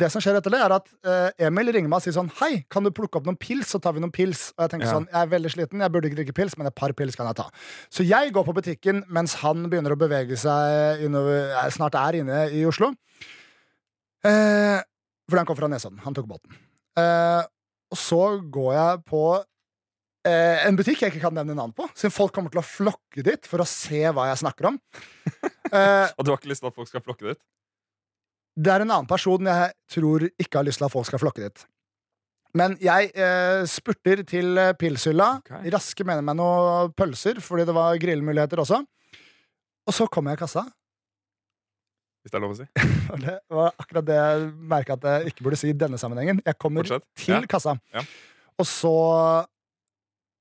[0.00, 2.62] det som skjer etter det, er at eh, Emil ringer meg og sier sånn Hei,
[2.72, 4.46] kan du plukke opp noen pils, så tar vi noen pils.
[4.56, 4.94] Og jeg tenker Ja.
[4.96, 7.28] sånn, jeg er veldig sliten, jeg burde ikke drikke pils, men et par pils kan
[7.28, 7.48] jeg ta.
[7.92, 12.20] Så jeg går på butikken mens han begynner å bevege seg innover, eh, snart er
[12.22, 12.94] inne i Oslo.
[14.24, 14.80] Eh,
[15.28, 16.00] fordi han kom fra Nesodden.
[16.04, 16.56] Han tok båten.
[16.98, 17.42] Eh,
[17.92, 19.22] og så går jeg på
[20.28, 23.24] eh, en butikk jeg ikke kan nevne navn på, siden folk kommer til å flokke
[23.26, 24.80] dit for å se hva jeg snakker om.
[25.72, 27.38] Eh, Og du har ikke lyst til at folk skal flokke dit?
[28.56, 31.44] Det er en annen person jeg tror ikke har lyst til at folk skal flokke
[31.46, 31.62] dit.
[32.54, 35.70] Men jeg eh, spurter til eh, pilshylla, Okay.
[35.72, 38.82] Raske mener meg noen pølser, fordi det var grillmuligheter også.
[39.88, 40.66] Og så kommer jeg i kassa.
[42.22, 42.66] Hvis det er lov å si.
[43.24, 46.38] Det var akkurat det jeg merka at jeg ikke burde si i denne sammenhengen.
[46.46, 47.08] Jeg kommer Fortsett.
[47.18, 47.40] til Ja.
[47.50, 48.04] kassa, Ja.
[48.60, 48.92] og så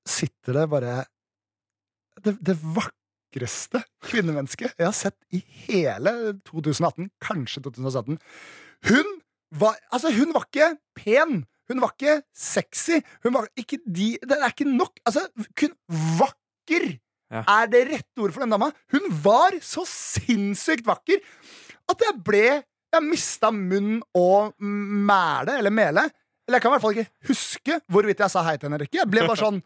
[0.07, 0.93] sitter det bare
[2.23, 2.55] det, det
[3.31, 6.11] vakreste kvinnemennesket jeg har sett i hele
[6.47, 8.19] 2018, kanskje 2017.
[8.89, 9.17] Hun
[9.51, 11.45] var Altså, hun var ikke pen.
[11.69, 13.01] Hun var ikke sexy.
[13.23, 14.99] Hun var ikke de Det er ikke nok.
[15.05, 15.73] Altså, kun
[16.19, 16.97] vakker
[17.31, 17.43] Ja.
[17.47, 18.71] er det rette ordet for den dama.
[18.91, 21.21] Hun var så sinnssykt vakker
[21.89, 22.63] at jeg ble
[22.93, 26.01] Jeg mista munn og mæle, eller mele.
[26.45, 28.89] Eller jeg kan i hvert fall ikke huske hvorvidt jeg sa hei til henne eller
[28.89, 28.99] ikke.
[28.99, 29.61] Jeg ble bare sånn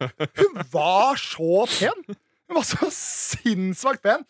[0.40, 2.16] Hun var så pen!
[2.50, 4.24] Hun var så sinnssvakt pen.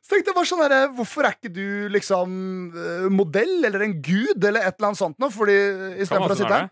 [0.00, 2.38] Så tenkte jeg bare sånn her, Hvorfor er ikke du liksom
[2.72, 5.28] eh, modell eller en gud eller et eller annet sånt noe?
[5.34, 5.56] Fordi
[6.00, 6.70] istedenfor å sitte her.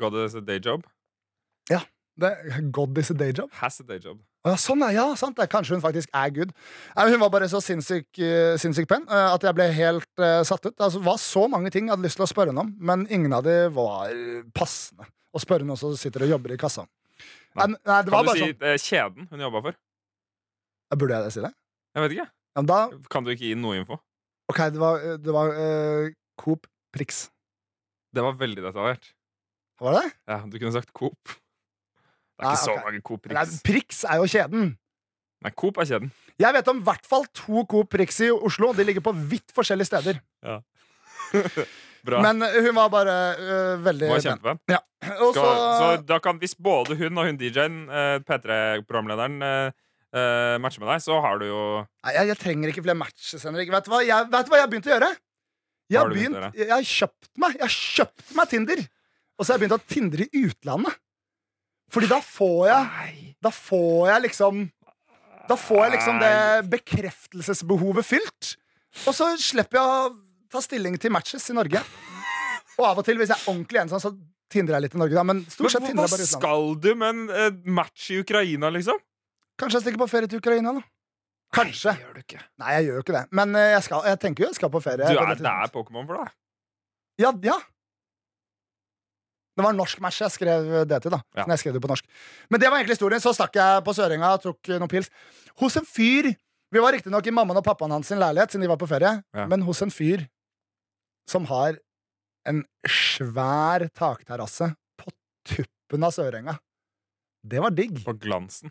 [0.00, 0.86] God is a day job.
[2.20, 2.32] det,
[2.72, 3.52] God is a day job.
[3.60, 4.16] Has a day job.
[4.48, 5.50] Ja, sånn, er, ja, sant det.
[5.52, 6.54] Kanskje hun faktisk er good.
[6.96, 10.64] Hun var bare så sinnssykt uh, sinnssyk pen eh, at jeg ble helt uh, satt
[10.64, 10.72] ut.
[10.78, 13.04] Altså, det var så mange ting jeg hadde lyst til å spørre henne om, men
[13.12, 14.14] ingen av de var
[14.56, 15.04] passende.
[15.30, 16.86] Å spørre noen som sitter og jobber i kassa.
[17.58, 17.76] Nei, Nei.
[17.84, 19.78] Kan var du si sånn eh, kjeden hun jobba for?
[20.98, 21.52] Burde jeg det si det?
[21.94, 22.28] Jeg vet ikke.
[22.56, 22.80] Ja, da
[23.12, 24.00] Kan du ikke gi noe info?
[24.50, 27.28] OK, det var, det var uh, Coop Prix.
[28.10, 29.12] Det var veldig detaljert.
[29.80, 30.06] Var det?
[30.28, 31.18] Ja, Du kunne sagt Coop.
[31.30, 32.84] Det er Nei, ikke så ok.
[32.88, 33.60] mange Coop Nei, Prix.
[33.66, 34.72] Prix er jo kjeden.
[35.44, 36.10] Nei, Coop er kjeden.
[36.40, 38.72] Jeg vet om i hvert fall to Coop Prix i Oslo.
[38.76, 40.20] De ligger på vidt forskjellige steder.
[40.44, 40.58] Ja.
[42.04, 42.22] Bra.
[42.24, 44.60] Men eh, hun var bare uh, veldig Hun var kjempevenn.
[44.72, 44.80] Ja.
[45.04, 49.76] Så, så da kan, hvis både hun og hun DJ-en, uh, P3-programlederen, eh,
[50.14, 51.64] eh, matcher med deg, så har du jo
[52.04, 53.72] Nei, jeg, jeg trenger ikke flere matches, Henrik.
[53.72, 55.10] Vet du hva jeg, vet du hva jeg har begynt å gjøre?
[55.90, 58.82] Jeg har, begynt begynt, jeg har kjøpt meg Jeg har kjøpt meg Tinder.
[59.40, 60.98] Og så har jeg begynt å tindre i utlandet.
[61.90, 64.64] Fordi da får jeg Da får jeg liksom
[65.50, 66.34] Da får jeg liksom det
[66.70, 68.54] bekreftelsesbehovet fylt.
[69.06, 70.10] Og så slipper jeg å
[70.50, 71.82] ta stilling til matches i Norge.
[72.78, 74.12] Og av og til, hvis jeg er ordentlig ensom, så
[74.50, 75.16] tindrer jeg litt i Norge.
[75.18, 75.24] Da.
[75.26, 78.98] Men stort sett Men hva skal du med en eh, match i Ukraina, liksom?
[79.60, 80.82] Kanskje jeg stikker på ferie til Ukraina, da.
[81.54, 81.92] Kanskje.
[81.92, 82.40] Nei, det gjør du ikke.
[82.62, 83.24] Nei, jeg gjør jo ikke det.
[83.40, 85.10] Men eh, jeg, skal, jeg tenker jo jeg skal på ferie.
[85.10, 85.72] Du er, det det er.
[85.74, 86.32] Pokémon for deg.
[87.20, 87.56] Ja, ja.
[89.58, 91.12] Det var en norsk match jeg skrev det til.
[91.12, 91.44] da Ja.
[91.50, 92.06] Jeg skrev det på norsk
[92.48, 93.20] Men det var egentlig historien.
[93.20, 95.10] Så stakk jeg på Sørenga og tok eh, noen pils.
[95.60, 96.30] Hos en fyr
[96.70, 99.16] Vi var riktignok i mammaen og pappaen hans sin leilighet, siden de var på ferie.
[99.34, 99.48] Ja.
[99.50, 100.22] Men hos en fyr
[101.28, 101.80] som har
[102.46, 105.10] en svær takterrasse på
[105.50, 106.54] tuppen av Sørenga.
[107.42, 107.98] Det var digg.
[108.06, 108.70] På glansen.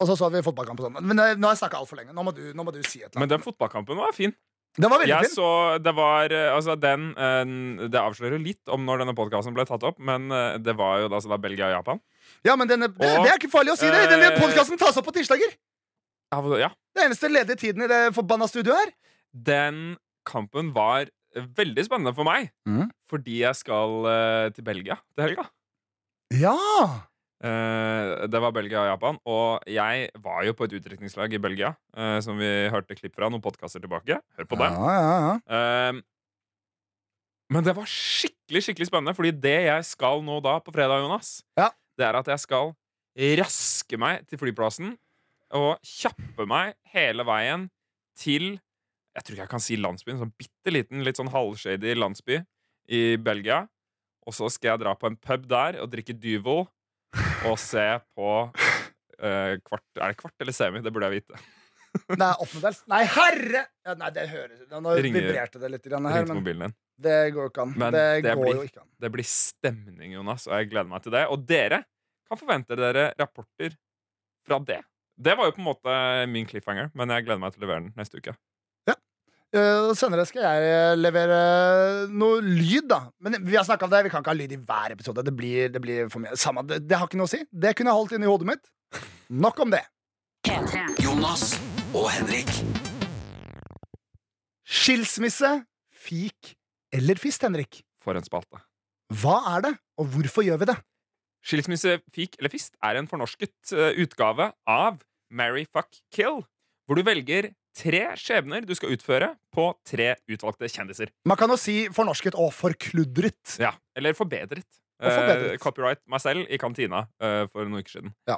[0.00, 1.02] Og så så vi fotballkamp sammen.
[1.02, 1.08] sånn.
[1.12, 2.14] Men eh, nå har jeg snakka altfor lenge.
[2.16, 3.34] Nå må, du, nå må du si et eller Men annet.
[3.38, 4.32] den fotballkampen var fin.
[4.78, 5.34] Den var veldig Jeg fin.
[5.34, 5.46] så
[5.82, 9.64] det var eh, Altså, den eh, Det avslører jo litt om når denne podkasten ble
[9.66, 12.00] tatt opp, men eh, det var jo da, altså, da Belgia og Japan.
[12.46, 14.04] Ja, men denne, det, Og, det er ikke farlig å si det!
[14.12, 15.56] Denne eh, podkasten tas opp på tirsdager!
[16.30, 16.70] Ja, Ja.
[16.94, 18.92] Det eneste ledige tiden i det forbanna studioet her.
[19.34, 22.88] Den kampen var veldig spennende for meg, Mhm.
[23.10, 25.48] fordi jeg skal eh, til Belgia til helga.
[26.30, 27.09] Ja!
[27.40, 31.70] Eh, det var Belgia og Japan, og jeg var jo på et utdrikningslag i Belgia,
[31.96, 34.18] eh, som vi hørte klipp fra noen podkaster tilbake.
[34.36, 34.76] Hør på dem.
[34.76, 35.34] Ja, ja, ja.
[35.56, 36.00] Eh,
[37.50, 41.42] men det var skikkelig skikkelig spennende, Fordi det jeg skal nå da på fredag, Jonas,
[41.58, 41.70] Ja.
[41.98, 42.74] det er at jeg skal
[43.40, 44.92] raske meg til flyplassen
[45.50, 47.68] og kjappe meg hele veien
[48.16, 48.60] til
[49.16, 50.18] Jeg tror ikke jeg kan si landsbyen.
[50.20, 52.44] Sånn bitte liten, litt sånn halvshady landsby
[52.88, 53.64] i Belgia.
[54.24, 56.68] Og så skal jeg dra på en pub der og drikke Duvel
[57.48, 58.28] og se på
[59.20, 60.82] eh, kvart Er det kvart eller semi?
[60.84, 61.40] Det burde jeg vite.
[62.14, 62.84] Nei, åttendedels.
[62.90, 63.64] Nei, herre!
[63.86, 66.74] Ja, nei, det høres Nå Ringer- vibrerte det litt her, Ringte men mobilen din.
[67.02, 67.72] det går jo ikke an.
[67.82, 68.88] Men det, det går blir- jo ikke an.
[69.02, 71.24] Det blir stemning, Jonas, og jeg gleder meg til det.
[71.34, 71.82] Og dere
[72.30, 73.74] kan forvente dere rapporter
[74.46, 74.78] fra det.
[75.20, 75.96] Det var jo på en måte
[76.30, 78.36] min cliffhanger, men jeg gleder meg til å levere den neste uke.
[79.50, 81.38] Uh, senere skal jeg eh, levere
[82.14, 83.00] noe lyd, da.
[83.18, 85.24] Men vi har snakket om det, vi kan ikke ha lyd i hver episode.
[85.26, 86.36] Det blir, det blir for mye.
[86.38, 87.42] Samme, det, det har ikke noe å si.
[87.50, 88.70] Det kunne jeg holdt inni hodet mitt.
[89.30, 89.82] Nok om det.
[91.02, 91.56] Jonas
[91.90, 92.52] og Henrik.
[94.70, 95.50] Skilsmisse,
[95.98, 96.54] fik
[96.94, 97.82] eller fist, Henrik?
[98.00, 98.62] For en spalte.
[99.18, 100.78] Hva er det, og hvorfor gjør vi det?
[101.42, 105.02] Skilsmisse, fik eller fist er en fornorsket eh, utgave av
[105.34, 106.44] Marry, fuck, kill,
[106.86, 111.10] hvor du velger tre skjebner du skal utføre på tre utvalgte kjendiser.
[111.28, 113.58] Man kan jo si fornorsket og forkludret.
[113.62, 114.66] Ja, Eller forbedret.
[115.00, 115.52] Og forbedret.
[115.54, 118.14] Eh, copyright meg selv i kantina eh, for noen uker siden.
[118.28, 118.36] Ja.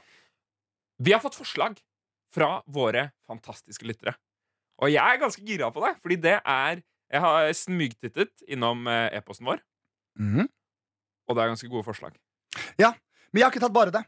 [1.02, 1.80] Vi har fått forslag
[2.32, 4.14] fra våre fantastiske lyttere.
[4.82, 9.10] Og jeg er ganske gira på det, fordi det er Jeg har smygtittet innom eh,
[9.18, 9.58] e-posten vår,
[10.18, 10.46] Mhm.
[11.28, 12.14] og det er ganske gode forslag.
[12.78, 12.92] Ja,
[13.32, 14.00] Men jeg har ikke tatt bare det.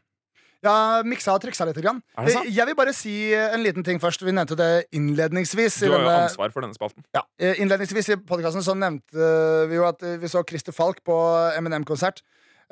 [0.63, 1.79] Jeg har miksa og triksa litt.
[1.83, 1.99] Grann.
[2.47, 4.23] Jeg vil bare si en liten ting først.
[4.25, 5.81] Vi nevnte det innledningsvis.
[5.83, 7.03] Du har jo ansvar for denne spalten.
[7.15, 9.29] Ja, eh, Innledningsvis i podkasten så nevnte
[9.69, 11.17] vi jo at vi så Christer Falk på
[11.57, 12.23] Eminem-konsert.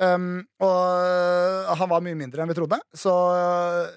[0.02, 3.12] Um, og eh, han var mye mindre enn vi trodde, så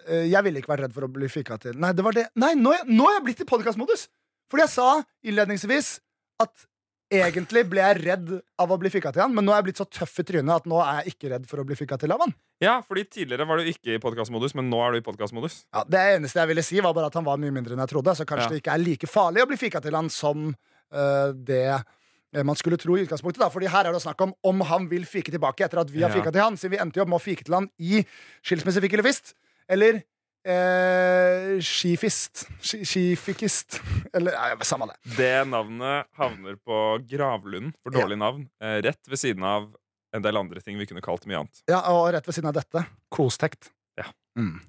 [0.05, 1.73] eh, jeg ville ikke vært redd for å bli fika til.
[1.81, 4.05] Nei, det var det Nei, nå er, nå er jeg blitt i podkastmodus!
[4.51, 4.89] Fordi jeg sa
[5.25, 5.95] innledningsvis
[6.43, 6.67] at
[7.13, 9.79] egentlig ble jeg redd av å bli fikka til han, men nå er jeg blitt
[9.81, 12.11] så tøff i trynet at nå er jeg ikke redd for å bli fikka til
[12.11, 12.33] av han.
[12.63, 15.61] Ja, fordi Tidligere var du ikke i podkastmodus, men nå er du i podkastmodus.
[15.73, 17.93] Ja, det eneste jeg ville si, var bare at han var mye mindre enn jeg
[17.93, 18.15] trodde.
[18.17, 18.49] Så kanskje Ja.
[18.55, 22.55] det ikke er like farlig å bli fikka til han som uh, det eh, man
[22.59, 23.39] skulle tro i utgangspunktet.
[23.39, 26.01] da Fordi her er det snakk om om han vil fike tilbake etter at vi
[26.03, 26.15] har Ja.
[26.19, 26.57] fika til han.
[26.57, 28.03] Så vi endte jo opp med å fike til han i
[28.43, 29.33] skilsmisse, fikk eller fist.
[29.69, 30.03] Eller
[30.47, 32.45] eh, skifist.
[32.63, 33.79] Ski- Skifikist.
[34.15, 34.97] Eller nei, samme det.
[35.17, 36.79] Det navnet havner på
[37.09, 39.67] gravlunden for dårlig navn, eh, rett ved siden av
[40.15, 41.61] en del andre ting vi kunne kalt mye annet.
[41.69, 43.69] Ja, Og rett ved siden av dette kostekt.
[43.99, 44.07] Ja.
[44.39, 44.59] Mm.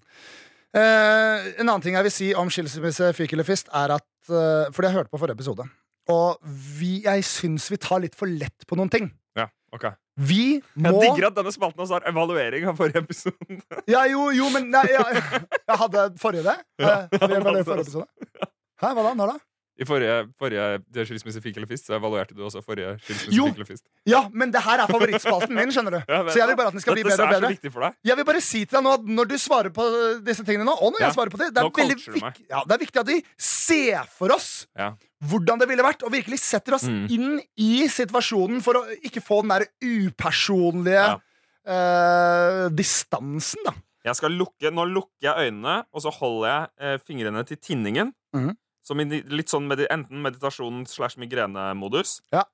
[0.77, 4.69] Eh, en annen ting jeg vil si om skilsmisse, fyk eller fist, er at eh,
[4.75, 5.65] Fordi jeg hørte på forrige episode.
[6.13, 6.39] Og
[6.79, 9.11] vi, jeg syns vi tar litt for lett på noen ting.
[9.77, 13.59] Ja, Vi må Jeg digger at denne spalten også har evaluering av forrige episode.
[13.93, 15.23] Ja, jo, jo, men nei, jeg,
[15.71, 16.57] jeg hadde forrige det.
[16.81, 18.09] Ja, Eh, har vi hadde forrige episode?
[18.83, 19.13] Hæ, hva da?
[19.19, 19.39] Når da?
[19.79, 23.45] I forrige, forrige det skilsmisse fikk eller fist, så evaluerte du også forrige skilsmisse Jo.
[23.47, 23.85] fikk eller fist.
[24.11, 25.99] Ja, men det her er favorittspalten min, skjønner du.
[26.11, 27.87] Ja, Så jeg vil bare at den skal bli bedre og er så viktig for
[27.87, 27.95] deg.
[28.11, 29.87] Jeg vil bare si til deg nå at når du svarer på
[30.27, 31.07] disse tingene nå, og når Ja.
[31.07, 34.11] jeg svarer på det, det er, veldig vik ja, det er viktig at vi ser
[34.19, 34.91] for oss Ja.
[35.31, 37.07] hvordan det ville vært, og virkelig setter oss Mm.
[37.15, 41.19] inn i situasjonen for å ikke få den der upersonlige Ja.
[41.69, 43.73] eh, distansen, da.
[44.05, 48.13] Jeg skal lukke, Nå lukker jeg øynene, og så holder jeg eh, fingrene til tinningen.
[48.35, 48.57] Mhm.
[48.89, 52.19] Som i litt sånn med, enten meditasjon slash migrenemodus.
[52.33, 52.47] Ja.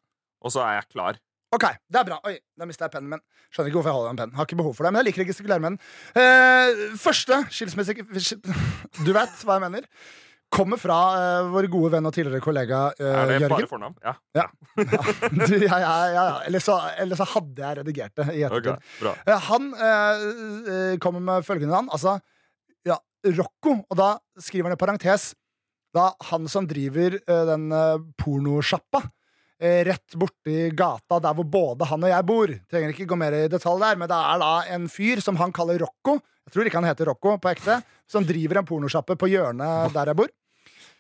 [0.43, 1.21] Og så er jeg klar.
[1.55, 2.17] Ok, det er bra.
[2.27, 3.23] Oi, da mista jeg pennen min.
[3.55, 4.35] Skjønner ikke hvorfor jeg holder den pennen.
[4.41, 5.79] Har ikke behov for det, men jeg liker å gestikulere med den.
[6.19, 7.95] Eh, første skilsmisse
[9.07, 9.87] Du vet hva jeg mener.
[10.55, 13.55] Kommer fra uh, vår gode venn og tidligere kollega Jørgen Er det Jørgen.
[13.55, 13.95] bare fornavn?
[14.05, 14.13] Ja.
[14.39, 14.45] Ja.
[15.49, 16.27] Du, ja, ja, ja, ja.
[16.47, 18.85] Eller, så, eller så hadde jeg redigert det i ettertid.
[19.01, 19.15] bra.
[19.27, 19.71] Eh, Han
[21.03, 21.91] kommer med følgende navn.
[21.95, 22.19] Altså,
[22.87, 22.99] ja,
[23.39, 23.79] Rocco.
[23.89, 25.33] Og da skriver han i parentes
[25.95, 29.05] da han som driver eh, den uh, pornosjappa
[29.63, 32.55] eh, rett borti gata der hvor både han og jeg bor.
[32.71, 35.55] Trenger ikke gå mer i detalj der, men det er da en fyr som han
[35.55, 36.19] kaller Rocco.
[36.45, 37.81] Jeg tror ikke han heter Rocco på ekte.
[38.11, 40.33] Som driver en pornosjappe på hjørnet der jeg bor.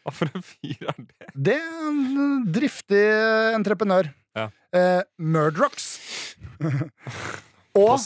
[0.04, 1.28] Hva for en fyr er det?
[1.34, 3.04] Det er en driftig
[3.56, 4.08] entreprenør.
[4.36, 4.48] Ja.
[4.74, 5.98] Eh, Murdrocks.
[7.74, 7.98] Og,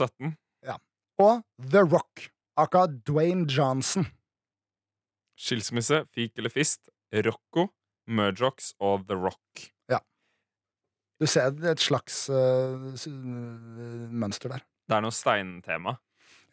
[0.65, 0.79] ja,
[1.21, 2.31] og The Rock.
[2.59, 4.07] Aka Dwayne Johnson.
[5.39, 6.89] Skilsmisse, fik eller fist,
[7.25, 7.69] Rocco,
[8.11, 9.69] Murdochs og The Rock.
[9.91, 10.01] Ja.
[11.21, 12.89] Du ser et slags uh,
[14.11, 14.65] mønster der.
[14.89, 15.97] Det er noe steintema.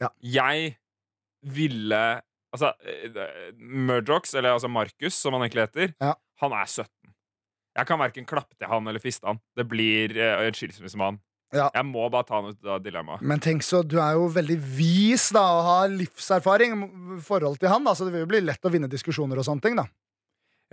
[0.02, 0.12] Ja.
[0.22, 0.76] Jeg
[1.46, 2.06] ville
[2.56, 6.14] Altså, eh, eller altså Markus, som han egentlig heter, Ja.
[6.40, 6.88] han er 17.
[7.76, 9.42] Jeg kan verken klappe til han eller fiste han.
[9.58, 11.20] Det blir uh, en skilsmisse med han.
[11.54, 11.68] Ja.
[11.76, 13.22] Jeg må bare ta av dilemmaet.
[13.22, 16.74] Men tenk så, du er jo veldig vis da og har livserfaring
[17.18, 17.86] i forhold til han.
[17.86, 19.78] Da, så det vil jo bli lett å vinne diskusjoner og sånne ting.
[19.80, 19.86] da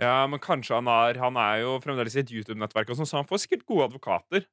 [0.01, 3.21] Ja, men kanskje han er Han er jo fremdeles i et YouTube-nettverk, og sånn, så
[3.21, 4.47] han får sikkert gode advokater.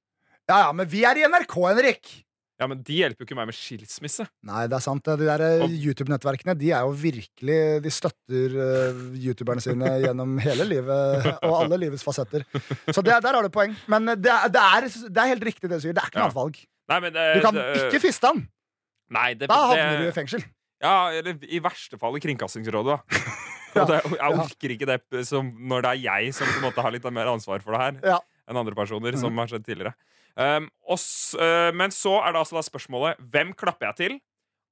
[0.51, 2.13] Ja, ja, Men vi er i NRK, Henrik!
[2.61, 4.27] Ja, men de hjelper jo ikke meg med skilsmisse.
[4.45, 5.07] Nei, det er sant.
[5.09, 10.67] De der eh, YouTube-nettverkene De er jo virkelig De støtter uh, youtuberne sine gjennom hele
[10.69, 12.45] livet og alle livets fasetter.
[12.93, 13.73] Så det, der har du poeng.
[13.89, 15.97] Men eh, det det, er, det er helt riktig det du sier.
[15.97, 16.29] Det er ikke noe Ja.
[16.29, 16.61] annet valg.
[16.91, 18.45] Nei, men det, Du kan ikke fiste han!
[19.11, 20.45] Nei, det, Da havner du i fengsel.
[20.85, 23.25] Ja, eller i verste fall i Kringkastingsrådet, da.
[23.71, 26.83] Ja, det, jeg orker ikke det som, når det er jeg som på en måte
[26.83, 28.17] har litt mer ansvar for det her, Ja.
[28.51, 29.21] enn andre personer, Mhm.
[29.23, 29.93] som har skjedd tidligere.
[30.37, 31.01] Um, og
[31.41, 34.15] uh, men så er det altså da spørsmålet hvem klapper jeg til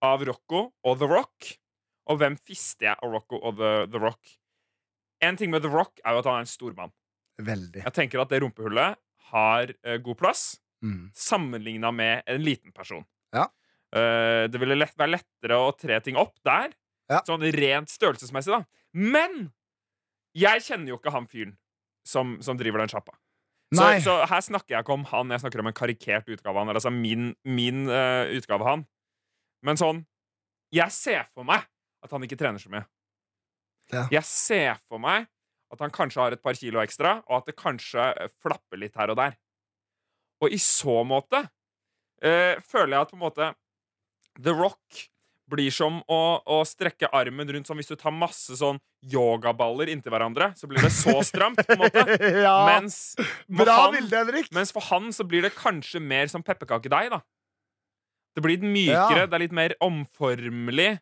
[0.04, 1.50] av Rocco og The Rock?
[2.08, 4.36] Og hvem fister jeg av Rocco og The, The Rock?
[5.20, 6.92] En ting med The Rock er jo at han er en stormann.
[7.42, 7.82] Veldig.
[7.84, 8.96] Jeg tenker at det rumpehullet
[9.34, 10.46] har uh, god plass
[10.78, 11.08] Mm.
[11.10, 13.00] sammenligna med en liten person.
[13.34, 13.48] Ja.
[13.90, 16.70] Uh, det ville lett, være lettere å tre ting opp der,
[17.10, 17.18] Ja.
[17.26, 18.62] sånn rent størrelsesmessig, da.
[18.94, 19.48] Men
[20.38, 21.56] jeg kjenner jo ikke han fyren
[22.06, 23.16] som, som driver den sjappa.
[23.68, 26.62] Så, så her snakker jeg ikke om han, jeg snakker om en karikert utgave av
[26.62, 26.70] han.
[26.70, 28.84] Eller altså min, min uh, utgave av han.
[29.66, 30.04] Men sånn
[30.72, 31.66] Jeg ser for meg
[32.04, 32.84] at han ikke trener så mye.
[33.92, 34.06] Ja.
[34.12, 35.26] Jeg ser for meg
[35.72, 38.94] at han kanskje har et par kilo ekstra, og at det kanskje eh, flapper litt
[38.96, 39.34] her og der.
[40.44, 43.50] Og i så måte uh, føler jeg at på en måte
[44.38, 45.02] The Rock
[45.48, 50.12] blir som å, å strekke armen rundt som hvis du tar masse sånn yogaballer inntil
[50.12, 50.50] hverandre.
[50.58, 52.04] Så blir det så stramt, på en måte.
[52.46, 53.14] ja, Mens,
[53.48, 54.50] Bra han, bilde, Henrik!
[54.52, 57.22] mens for han så blir det kanskje mer som pepperkakedeig, da.
[58.36, 59.26] Det blir litt mykere, Ja.
[59.26, 60.98] det er litt mer omformelig.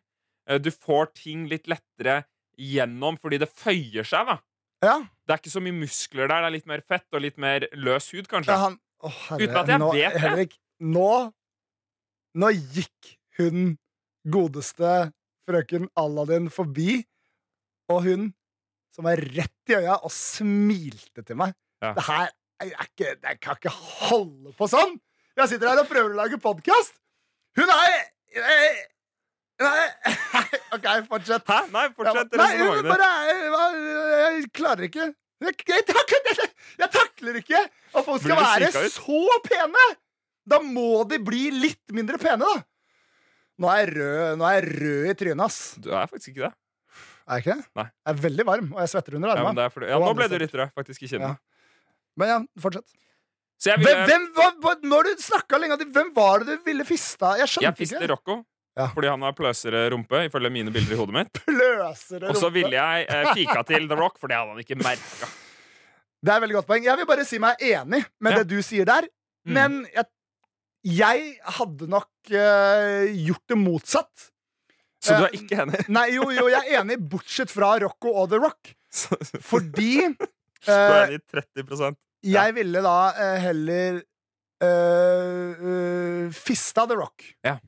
[0.49, 2.23] Eh, Du får ting litt lettere
[2.57, 4.39] gjennom fordi det føyer seg, da.
[4.85, 4.95] Ja,
[5.27, 7.65] Det er ikke så mye muskler der, det er litt mer fett og litt mer
[7.75, 8.53] løs hud, kanskje.
[8.53, 9.43] ja han Å, herre.
[9.43, 10.21] Uten at jeg nå, vet det.
[10.23, 11.09] Henrik, nå
[12.37, 13.77] Nå gikk hun
[14.33, 15.11] godeste
[15.47, 16.99] frøken Aladdin forbi,
[17.91, 18.27] og hun
[18.95, 21.53] som var rett i øya og smilte til meg.
[21.83, 21.93] Ja.
[21.93, 22.29] Det her
[22.65, 23.73] er ikke, Jeg kan ikke
[24.09, 24.97] holde på sånn!
[25.37, 26.95] Jeg sitter her og prøver å lage podkast!
[27.57, 28.07] Hun er
[29.57, 29.85] Nei,
[30.75, 31.47] OK, fortsett.
[31.49, 31.63] Hæ?
[31.73, 33.37] Nei, fortsett Nei, hun bare jeg,
[34.21, 35.07] Jeg klarer ikke.
[35.41, 36.43] Jeg, jeg, takler,
[36.81, 39.85] jeg takler ikke at folk skal være så pene!
[40.47, 42.61] Da må de bli litt mindre pene, da.
[43.57, 45.59] Nå er jeg rød, nå er jeg rød i trynet, ass.
[45.81, 46.53] Du er faktisk ikke det.
[47.27, 47.65] Er jeg ikke det?
[47.79, 47.85] Nei.
[48.05, 49.69] Jeg er veldig varm, og jeg svetter under Ja, armene.
[49.73, 51.33] fordi, ja, nå ble du litt rød, faktisk, i kinnet.
[51.33, 51.87] Ja.
[52.17, 52.85] Men ja, fortsett.
[53.57, 56.85] Så jeg, Hvem, hvem, hva, hva, når du snakka lenge, hvem var det du ville
[56.85, 57.33] fista?
[57.39, 58.11] Jeg jeg skjønte fister ikke.
[58.13, 58.35] Rocco
[58.77, 58.85] Ja.
[58.93, 61.39] fordi han har pløsere rumpe, ifølge mine bilder i hodet mitt.
[61.49, 64.77] Pløsere Og så ville jeg eh, fika til The Rock, for det hadde han ikke
[64.77, 65.29] merka.
[66.21, 66.85] Det er veldig godt poeng.
[66.85, 68.37] Jeg vil bare si meg enig med Ja.
[68.43, 69.09] det du sier der.
[69.47, 69.53] Mm.
[69.57, 70.05] Men jeg,
[70.87, 74.27] jeg hadde nok uh, gjort det motsatt.
[75.03, 75.83] Så du Eh, er ikke enig?
[75.97, 78.73] Nei, jo, jo, jeg er enig, bortsett fra Rocco og The Rock.
[79.51, 79.91] Fordi Fordi
[80.67, 81.91] Du er Eh, enig i 30 ja.
[82.33, 83.99] jeg ville da uh, heller
[84.65, 87.27] uh, uh, fista The Rock.
[87.45, 87.59] Ja.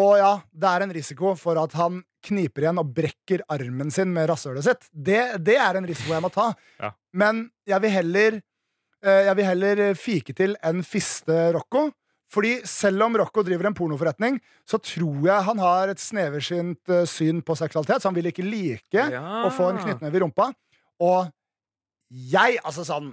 [0.00, 4.12] Og ja, det er en risiko for at han kniper igjen og brekker armen sin
[4.14, 4.86] med rasshølet sitt.
[4.92, 6.50] Det, det er en risiko jeg må ta.
[6.80, 6.92] Ja.
[7.12, 11.88] Men jeg vil heller eh, Jeg vil heller fike til enn fiste Rocco.
[12.30, 14.36] Fordi selv om Rocco driver en pornoforretning,
[14.68, 18.44] så tror jeg han har et sneversynt eh, syn på seksualitet, så han vil ikke
[18.46, 19.22] like Ja.
[19.46, 20.50] å få en knyttneve i rumpa.
[21.02, 21.30] Og
[22.10, 23.12] jeg, altså sånn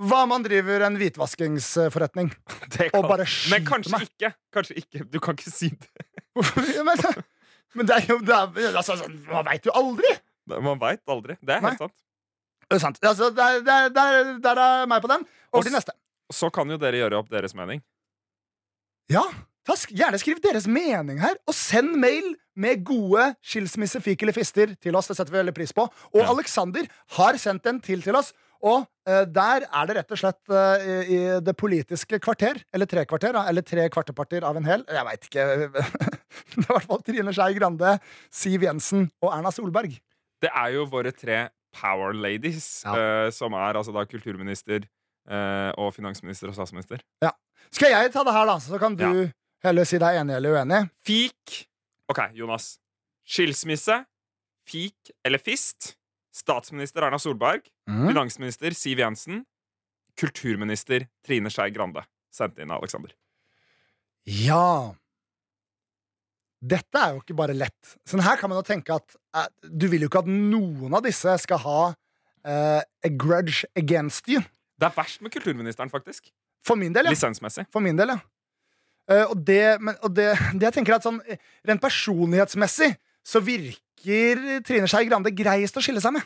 [0.00, 2.30] Hva om han driver en hvitvaskingsforretning
[2.72, 3.50] Det og skyter meg?
[3.52, 4.06] Men kanskje meg?
[4.08, 4.30] ikke.
[4.54, 5.04] Kanskje ikke.
[5.12, 6.06] Du kan ikke si det.
[6.86, 7.02] men,
[7.76, 10.14] men det er jo det er, altså, sånn, Man veit jo aldri!
[10.50, 11.36] Man veit aldri.
[11.44, 11.74] Det er Nei.
[11.74, 11.94] helt sant.
[12.70, 13.02] Det er sant.
[13.06, 15.26] Altså, der, der, der, der er meg på den.
[15.52, 15.92] Over til neste.
[16.32, 17.80] Så kan jo dere gjøre opp deres mening.
[19.10, 19.24] Ja,
[19.66, 24.36] ta, sk- Gjerne skriv deres mening her, og send mail med gode skilsmisse, fik eller
[24.36, 25.08] fister til oss.
[25.10, 25.88] Det setter vi veldig pris på.
[26.14, 26.28] Og Ja.
[26.30, 28.32] Alexander har sendt en til til oss.
[28.62, 32.84] Og uh, der er det rett og slett uh, i, i det politiske kvarter, eller
[32.86, 34.84] tre kvarter, da, eller tre kvarteparter av en hel.
[34.86, 35.46] Jeg veit ikke.
[35.64, 37.94] det er i hvert fall Trine Skei Grande,
[38.30, 39.96] Siv Jensen og Erna Solberg.
[40.44, 42.92] Det er jo våre tre power ladies, Ja.
[43.26, 44.88] uh, som er altså da kulturminister eh,
[45.30, 47.02] og finansminister og statsminister.
[47.70, 49.28] Skal jeg ta det her, da, så kan du Ja.
[49.62, 50.80] heller si deg enig eller uenig?
[51.06, 51.60] Fik
[52.10, 52.72] OK, Jonas.
[53.24, 54.00] Skilsmisse,
[54.66, 55.92] fik eller fist.
[56.34, 57.62] Statsminister Erna Solberg.
[57.88, 58.08] Mm.
[58.08, 59.44] Finansminister Siv Jensen.
[60.18, 62.02] Kulturminister Trine Skei Grande.
[62.34, 63.12] Sendt inn av Alexander.
[64.26, 64.94] Ja.
[66.60, 67.94] Dette er jo ikke bare lett.
[68.08, 71.04] Sånn her kan man jo tenke at eh, du vil jo ikke at noen av
[71.06, 71.78] disse skal ha
[72.44, 74.42] eh, a grudge against you.
[74.80, 76.30] Det er verst med kulturministeren, faktisk.
[76.66, 77.12] For min del, ja.
[77.14, 77.66] Lisensmessig.
[77.72, 78.18] For min del, ja.
[79.10, 81.18] Uh, og det, men, og det, det jeg tenker at sånn
[81.66, 82.92] Rent personlighetsmessig
[83.26, 86.24] så virker Trine Skei Grande greiest å skille seg med.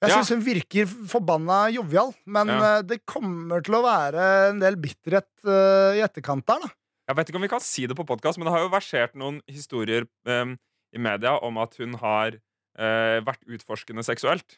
[0.00, 0.16] Jeg Ja.
[0.20, 2.60] syns hun virker forbanna jovial, men Ja.
[2.78, 6.70] eh, det kommer til å være en del bitterhet uh, i etterkant der, da.
[7.10, 9.16] Jeg vet ikke om vi kan si det på podkast, men det har jo versert
[9.18, 10.54] noen historier um,
[10.94, 12.38] i media om at hun har
[12.80, 14.54] vært utforskende seksuelt.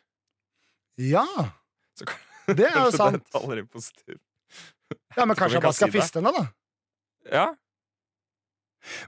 [1.00, 1.24] Ja.
[1.98, 2.20] Så kan-
[2.58, 3.26] Det er jo sant.
[5.16, 6.46] Ja, men kanskje han bare skal si fiste henne, da.
[7.32, 7.46] Ja.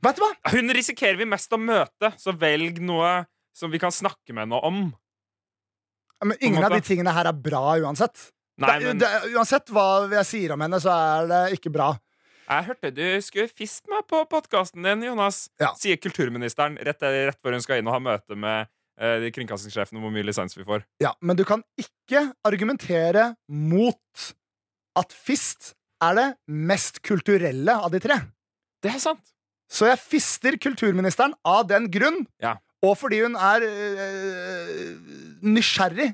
[0.04, 0.30] Vet du hva?
[0.54, 4.60] Hun risikerer vi mest å møte, så velg noe som vi kan snakke med henne
[4.66, 4.84] om.
[6.20, 8.30] Ja, Men ingen av de tingene her er bra uansett.
[8.62, 11.94] Nei, men det, uansett hva jeg sier om henne, så er det ikke bra.
[12.46, 15.48] jeg hørte du skulle fiste meg på podkasten din, Jonas.
[15.58, 15.72] Ja.
[15.78, 20.06] Sier kulturministeren rett, rett før hun skal inn og ha møte med eh, kringkastingssjefene om
[20.06, 20.84] hvor mye lisens vi får.
[21.02, 24.34] Ja, Men du kan ikke argumentere mot
[24.96, 25.72] at fist
[26.04, 28.20] er det mest kulturelle av de tre.
[28.84, 29.22] Det er sant.
[29.70, 32.56] Så jeg fister kulturministeren av den grunn, Ja.
[32.84, 34.92] og fordi hun er øh,
[35.42, 36.12] nysgjerrig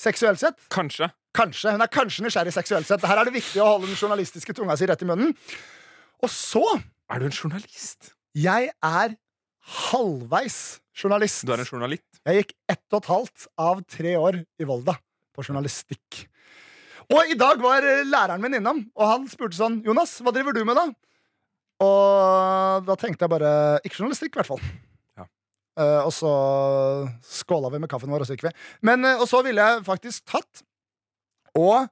[0.00, 0.56] seksuelt sett.
[0.72, 1.10] Kanskje.
[1.36, 1.74] Kanskje.
[1.76, 3.04] Hun er kanskje nysgjerrig seksuelt sett.
[3.04, 5.34] Her er det viktig å holde den journalistiske tunga si rett i munnen.
[6.24, 6.64] Og så
[7.12, 8.14] Er du en journalist?
[8.34, 9.12] Jeg er
[9.92, 11.44] halvveis journalist.
[11.46, 12.15] Du er en journalist.
[12.26, 14.96] Jeg gikk ett og et halvt av tre år i Volda
[15.36, 16.24] på journalistikk.
[17.14, 20.56] Og i dag var eh, læreren min innom, og han spurte sånn Jonas, hva driver
[20.56, 20.88] du med, da?
[21.86, 23.50] Og da tenkte jeg bare
[23.84, 24.62] Ikke journalistikk, i hvert fall.
[25.20, 25.26] Ja.
[25.76, 26.32] Uh, og så
[27.20, 28.54] skåla vi med kaffen vår, og så gikk vi.
[28.88, 30.64] Men, uh, og så ville jeg faktisk tatt
[31.56, 31.86] og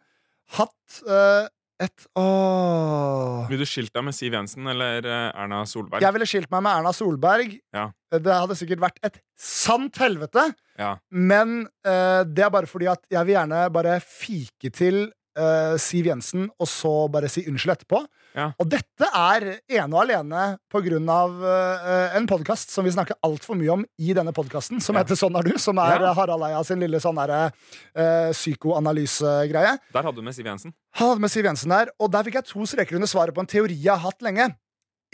[0.59, 1.47] hatt eh,
[1.83, 6.05] et Åh Vil du skilt deg med Siv Jensen eller eh, Erna Solberg?
[6.05, 7.57] Jeg ville skilt meg med Erna Solberg.
[7.75, 7.89] Ja.
[8.15, 10.47] Det hadde sikkert vært et sant helvete.
[10.79, 10.95] Ja.
[11.11, 16.07] Men uh, det er bare fordi at jeg vil gjerne bare fike til eh, Siv
[16.11, 18.01] Jensen, og så bare si unnskyld etterpå.
[18.35, 18.49] Ja.
[18.59, 23.14] Og dette er ene og alene på grunn av uh, en podkast som vi snakker
[23.23, 25.05] altfor mye om i denne podkasten, som Ja.
[25.05, 26.11] heter Sånn er du, som er Ja.
[26.18, 27.53] Harald Eia sin lille sånn derre
[27.94, 29.77] eh, psykoanalysegreie.
[29.94, 30.75] Der hadde du med Siv Jensen.
[30.99, 33.51] Hadde med Siv Jensen der, og der fikk jeg to streker under svaret på en
[33.51, 34.49] teori jeg har hatt lenge.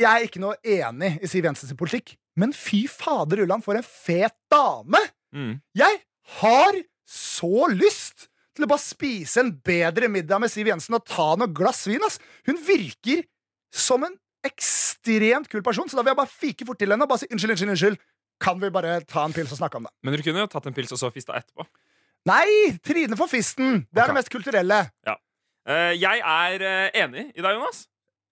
[0.01, 3.85] Jeg er ikke noe enig i Siv Jensens politikk, men fy fader Ulland, for en
[3.85, 4.97] fet dame!
[5.37, 5.59] Mm.
[5.77, 6.01] Jeg
[6.41, 8.30] har så lyst
[8.63, 12.03] til å bare spise en bedre middag med Siv Jensen og ta noe glass vin.
[12.07, 12.21] ass.
[12.47, 13.25] Hun virker
[13.73, 17.11] som en ekstremt kul person, så da vil jeg bare fike fort til henne og
[17.13, 18.01] bare si unnskyld, unnskyld, unnskyld.
[18.41, 19.93] Kan vi bare ta en pils og snakke om det?
[20.03, 21.67] Men du kunne jo tatt en pils og så fista etterpå.
[22.29, 22.77] Nei!
[22.85, 23.83] Trine for fisten!
[23.93, 24.13] Det er Ok.
[24.13, 24.81] det mest kulturelle.
[25.69, 27.85] Eh, jeg er eh, enig i deg, Jonas.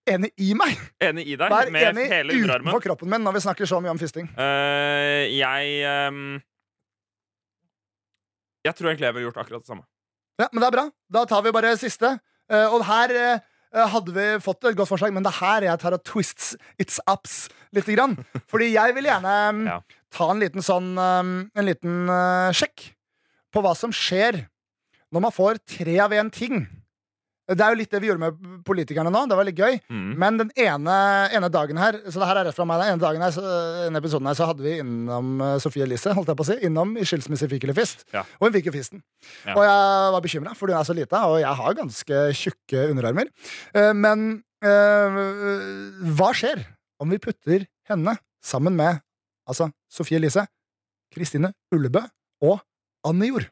[0.09, 0.79] Enig i meg.
[1.05, 3.93] Enig i deg Vær med enig hele utenfor kroppen min når vi snakker så mye
[3.93, 4.29] om fisting.
[4.41, 6.39] Eh, jeg ehm,
[8.65, 9.85] Jeg tror egentlig jeg ville gjort akkurat det samme.
[10.39, 10.85] Ja, men det er bra.
[11.13, 12.13] Da tar vi bare siste.
[12.49, 15.81] Uh, og her uh, hadde vi fått et godt forslag, men det er her jeg
[15.83, 18.15] tar og twists its ups lite grann.
[18.51, 19.81] Fordi jeg vil gjerne um, Ja.
[20.15, 22.93] ta en liten sånn um, En liten uh, sjekk
[23.53, 24.45] på hva som skjer
[25.13, 26.67] når man får tre av én ting.
[27.49, 29.23] Det er jo litt det vi gjorde med politikerne nå.
[29.31, 29.79] Det var litt gøy.
[29.89, 30.09] Mm.
[30.21, 30.97] Men den ene,
[31.33, 33.45] ene dagen her Så det her er rett fra meg Den ene dagen her, så,
[33.87, 36.59] denne episoden her Så hadde vi innom eh, Sofie Elise, holdt jeg på å si.
[36.69, 38.05] Innom i skilsmisse fikk eller fist.
[38.13, 38.27] Ja.
[38.39, 39.01] Og hun fikk jo fisten.
[39.47, 39.57] Ja.
[39.57, 43.33] Og jeg var bekymra, for hun er så lita, og jeg har ganske tjukke underarmer.
[43.73, 44.29] Eh, Men
[44.61, 45.21] eh,
[46.19, 46.67] hva skjer
[47.01, 49.01] om vi putter henne sammen med
[49.49, 50.45] altså Sofie Elise,
[51.15, 52.05] Kristine Ullebø
[52.45, 52.61] og
[53.09, 53.49] Anne Jord?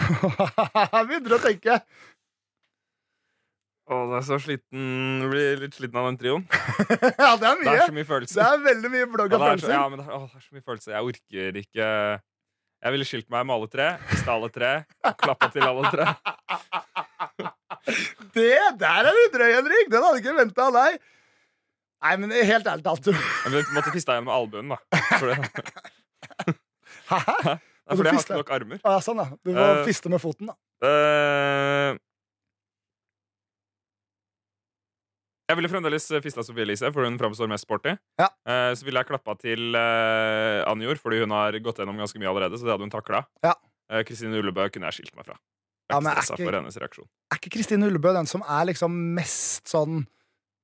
[0.00, 1.76] Jeg begynner å tenke.
[3.90, 6.44] Å, det er så sliten Blir litt sliten av den trioen.
[7.18, 7.86] Ja, det er Det er mye.
[7.90, 8.38] så mye følelser.
[8.38, 9.72] Det er veldig mye blogg Ja, så, følelser.
[9.74, 10.90] ja, men det, er, å, det er så mye følelser.
[10.94, 11.88] Jeg orker ikke
[12.80, 13.88] Jeg ville skilt meg med alle tre.
[14.12, 14.70] Mista alle tre.
[15.24, 16.06] Klappa til alle tre.
[18.36, 19.88] Det der er du drøy, Henrik!
[19.90, 21.00] Den hadde ikke venta av deg.
[22.00, 24.78] Nei, men helt ærlig talt du- måtte fista igjen med albuen, da.
[27.10, 27.56] Hæ?
[27.90, 28.78] Nei, for jeg har ikke nok armer.
[28.84, 29.26] Ja, sånn, da.
[29.42, 30.54] Du må uh, fiste med foten, da.
[30.86, 31.96] Uh,
[35.50, 37.96] jeg ville fremdeles fista Sofie Elise, for hun framstår mest sporty.
[38.22, 38.28] Ja.
[38.46, 42.30] Uh, så ville jeg klappa til uh, Anne fordi hun har gått gjennom ganske mye
[42.30, 42.60] allerede.
[42.60, 43.24] Så det hadde hun takla.
[43.42, 43.56] Ja.
[44.06, 45.34] Kristine Ullebø kunne jeg skilt meg fra.
[45.34, 47.08] Jeg Ja, er men ikke er for hennes reaksjon.
[47.34, 50.04] Er ikke Kristine Ullebø den som er liksom mest sånn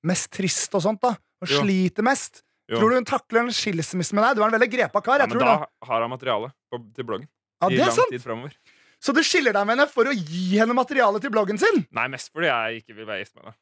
[0.06, 1.16] Mest trist og sånt, da?
[1.42, 1.64] Og Jo.
[1.64, 2.44] sliter mest?
[2.68, 2.80] Jo.
[2.80, 4.36] Tror du hun takler en skilsmisse med deg?
[4.36, 5.20] Du er en veldig grepa kar.
[5.20, 5.68] Ja, Jeg men tror da det.
[5.86, 7.28] har hun materiale på, til bloggen.
[7.62, 8.10] Ja, I det lang sant.
[8.10, 8.56] tid fremover.
[9.00, 11.84] Så du skiller deg med henne for å gi henne materiale til bloggen sin?
[11.94, 13.56] Nei, mest fordi jeg ikke vil være gift med henne.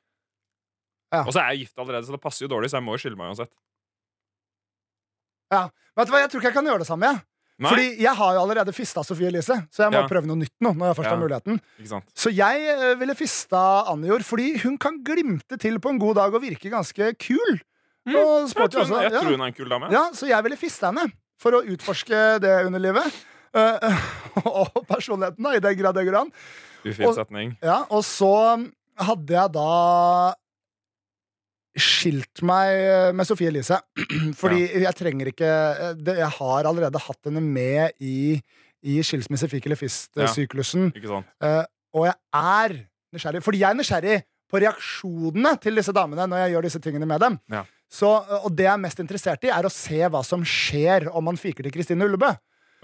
[1.13, 1.21] Ja.
[1.27, 3.03] Og så er jeg gift allerede, så det passer jo dårlig, så jeg må jo
[3.05, 3.53] skille meg uansett.
[5.55, 7.11] Vet du hva, Jeg tror ikke jeg kan gjøre det samme.
[7.13, 7.23] Jeg.
[7.63, 10.09] Nei, Fordi jeg har jo allerede fista Sofie Elise, så jeg må Ja.
[10.11, 10.73] prøve noe nytt nå.
[10.75, 11.61] når jeg først har muligheten?
[12.19, 16.35] Så jeg eh, ville fista Anjor, fordi hun kan glimte til på en god dag
[16.35, 17.61] og virke ganske kul.
[18.05, 19.03] Og Jeg tror, også.
[19.03, 19.21] jeg Ja.
[19.21, 19.89] tror hun er en kul dame.
[19.93, 21.07] Ja, så jeg ville fiste henne
[21.41, 23.07] for å utforske det underlivet.
[24.45, 26.33] Og personligheten, da, i den grad det går an.
[26.85, 27.53] Ufin setning.
[27.63, 28.31] Ja, og så
[28.99, 30.35] hadde jeg da
[31.75, 33.79] skilt meg med Sofie Elise.
[34.41, 35.51] Fordi jeg trenger ikke
[35.99, 38.37] det, Jeg har allerede hatt henne med i,
[38.85, 40.93] i skilsmisse, fikk eller fist-syklusen.
[40.95, 41.31] Ikke sant?
[41.43, 41.63] Eh,
[41.95, 42.77] og jeg er
[43.15, 43.43] nysgjerrig.
[43.47, 44.19] Fordi jeg er nysgjerrig
[44.51, 47.39] på reaksjonene til disse damene når jeg gjør disse tingene med dem.
[47.51, 47.65] Ja.
[47.95, 48.09] Så,
[48.43, 51.37] og det jeg er mest interessert i, er å se hva som skjer om man
[51.39, 52.33] fiker til Kristine Ullebø.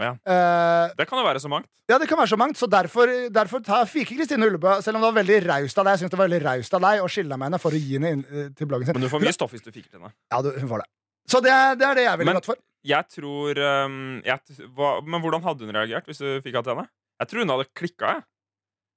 [0.01, 0.15] Ja.
[0.25, 1.67] Uh, Det kan jo være så mangt.
[1.91, 4.79] ja, det kan være så mangt, så derfor, derfor tar fiker Kristine Ullebø.
[4.87, 6.87] Selv om det var veldig raust av deg Jeg synes det var veldig raust av
[6.87, 8.97] deg å skille med henne for å gi henne inn, eh, til bloggen sin.
[8.97, 10.15] Men du får mye stoff hvis du fiker til henne.
[10.33, 10.89] Ja, du, hun får det.
[11.35, 11.53] Så det,
[11.83, 12.63] det er det jeg er Men- godt for.
[12.81, 14.41] Jeg tror um, jeg,
[14.73, 16.89] hva, Men hvordan hadde hun reagert hvis du fikk henne til henne?
[17.21, 18.15] Jeg tror hun hadde klikka.
[18.15, 18.23] Jeg,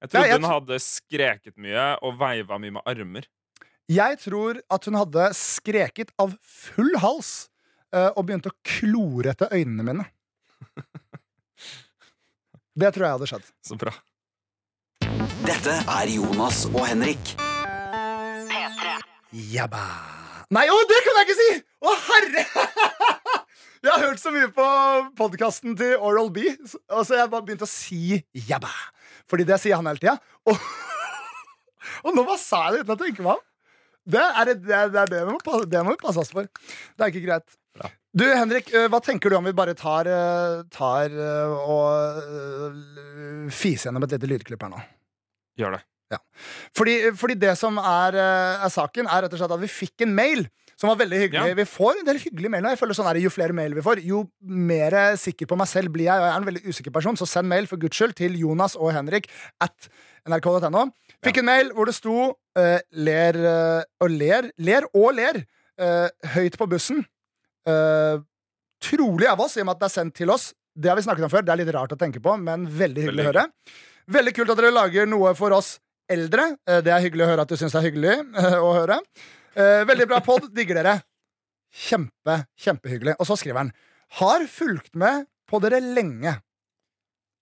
[0.00, 3.28] jeg trodde Ja, jeg hun hadde skreket mye og veiva mye med armer.
[3.90, 7.50] Jeg tror at hun hadde skreket av full hals
[7.92, 10.06] eh, og begynt å klore etter øynene mine.
[12.80, 13.50] Det tror jeg hadde skjedd.
[13.62, 13.92] Så bra.
[15.44, 17.34] Dette er Jonas og Henrik.
[19.52, 19.84] Jabba.
[20.54, 21.50] Nei, å, det kan jeg ikke si!
[21.84, 22.44] Å, herre!
[23.84, 24.64] Jeg har hørt så mye på
[25.18, 26.46] podkasten til Oral B,
[26.88, 28.16] og så jeg bare begynte å si
[28.48, 28.70] jabba.
[29.28, 30.14] Fordi det sier han hele tida.
[30.48, 30.56] Og,
[32.08, 33.42] og nå bare sa jeg det uten å tenke meg om.
[34.04, 36.32] Det er det, det, er, det, er det, må, pa- det må vi passe oss
[36.34, 36.44] for.
[36.44, 37.56] Det er ikke greit.
[37.74, 37.88] Bra.
[38.14, 40.06] Du, Henrik, hva tenker du om vi bare tar,
[40.70, 41.14] tar
[41.64, 44.82] og fiser gjennom et lite lydklipp her nå?
[45.58, 45.82] Gjør det.
[46.78, 50.12] Fordi, fordi det som er, er saken, er rett og slett at vi fikk en
[50.14, 50.44] mail
[50.78, 51.50] som var veldig hyggelig.
[51.54, 51.56] Ja.
[51.58, 52.70] Vi får en del hyggelige mail nå.
[52.74, 55.90] Jeg føler sånn her, Jo flere mail vi får, jo mer sikker på meg selv
[55.94, 56.14] blir jeg.
[56.22, 58.76] Og jeg er en veldig usikker person, så send mail for guds skyld til Jonas
[58.78, 59.26] og Henrik
[59.64, 59.88] at
[60.30, 60.84] nrk.no.
[61.24, 65.40] Fikk en mail hvor det sto uh, 'ler eh, og ler', ler og ler
[65.80, 67.00] uh, høyt på bussen.
[67.64, 68.20] Uh,
[68.84, 70.50] trolig av oss, i og med at det er sendt til oss.
[70.76, 71.46] Det har vi snakket om før.
[71.46, 73.46] Det er litt rart å tenke på, men veldig hyggelig å høre.
[74.12, 75.78] Veldig kult at dere lager noe for oss
[76.12, 76.50] eldre.
[76.84, 78.16] Det er hyggelig å høre at du syns det er hyggelig
[78.58, 78.98] å høre.
[79.88, 80.50] Veldig bra pod.
[80.52, 80.98] Digger dere.
[81.86, 83.14] Kjempe, kjempehyggelig.
[83.16, 83.72] Og så skriver han
[84.18, 86.34] Har fulgt med på dere lenge.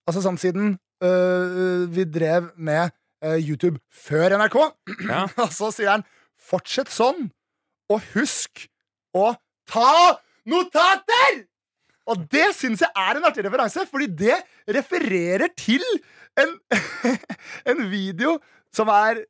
[0.07, 2.93] Altså sånn siden øh, vi drev med
[3.39, 4.59] YouTube før NRK.
[5.07, 5.25] Ja.
[5.45, 6.07] Og så sier han
[6.43, 7.29] Fortsett sånn,
[7.93, 8.65] og husk
[9.15, 9.29] å
[9.71, 10.19] ta
[10.51, 11.45] notater!
[12.11, 14.41] Og det syns jeg er en artig referanse, fordi det
[14.75, 15.85] refererer til
[16.41, 16.57] en,
[17.71, 18.41] en video
[18.75, 19.23] som er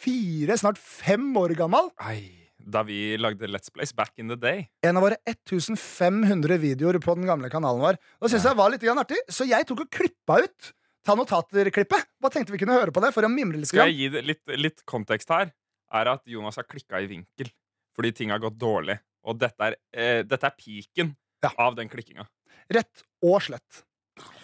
[0.00, 1.88] fire, snart fem år gammel.
[2.04, 4.66] Ei, da vi lagde Let's Place back in the day.
[4.84, 8.00] En av våre 1500 videoer på den gamle kanalen vår.
[8.20, 10.72] Det synes jeg var litt artig, så jeg tok og klippa ut
[11.06, 12.06] Ta notater-klippet.
[12.20, 13.70] Hva tenkte vi kunne høre på det for å mimre litt.
[13.70, 15.52] Skal jeg gi det litt, litt kontekst her?
[15.92, 17.48] Er at Jonas har klikka i vinkel
[17.96, 18.94] fordi ting har gått dårlig.
[19.28, 21.50] Og dette er, eh, dette er piken Ja.
[21.58, 22.26] av den klikkinga.
[22.70, 23.82] Rett og slett.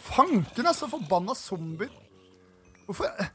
[0.02, 0.88] Fanken, altså.
[0.88, 1.90] Forbanna zombier.
[2.86, 3.30] Hvorfor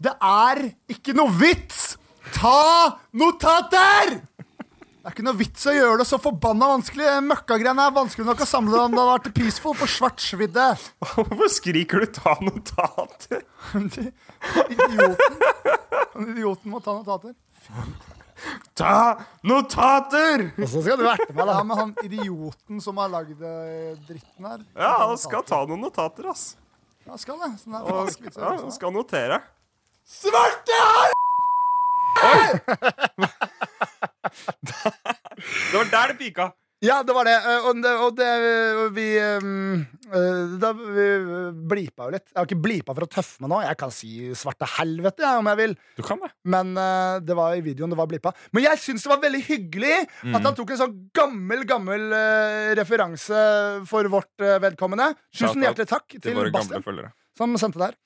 [0.00, 1.96] Det er ikke noe vits!
[2.32, 4.20] Ta notater!
[4.98, 7.06] Det er ikke noe vits å gjøre det så forbanna vanskelig.
[7.22, 10.64] Møkkagreiene er vanskelig nok å samle om det hadde vært peaceful for svartsvidde.
[11.14, 13.44] Hvorfor skriker du 'ta notater'?
[14.74, 15.38] Idioten.
[16.16, 17.36] Han idioten må ta notater.
[18.78, 18.96] Ta
[19.46, 20.48] notater!
[20.58, 21.62] Og så skal du erte meg, da.
[21.66, 24.66] Med han idioten som har lagd eh, dritten her.
[24.78, 26.52] Ja, han skal ta noen notater, ass.
[27.06, 27.54] Ja, skal det.
[27.62, 29.40] Sånn der, Og, ja, han skal notere.
[30.08, 31.14] Svarte her!
[34.62, 36.50] Det var der det pika.
[36.78, 37.32] Ja, det var det.
[37.34, 38.26] eh, Og det, og det
[38.94, 39.80] vi um,
[40.14, 41.06] eh, Da vi
[41.66, 42.28] blipa jo litt.
[42.30, 43.58] Jeg har ikke blipa for å tøffe meg nå.
[43.66, 45.74] Jeg kan si svarte helvete jeg, om jeg vil.
[45.98, 46.30] Du kan det.
[46.54, 48.30] Men eh, det var i videoen det var blipa.
[48.54, 49.96] Men jeg syns det var veldig hyggelig
[50.30, 53.42] at han tok en sånn gammel, gammel eh, referanse
[53.90, 55.10] for vårt eh, vedkommende.
[55.34, 56.86] Tusen hjertelig takk Til til Bastian
[57.38, 57.98] som sendte der.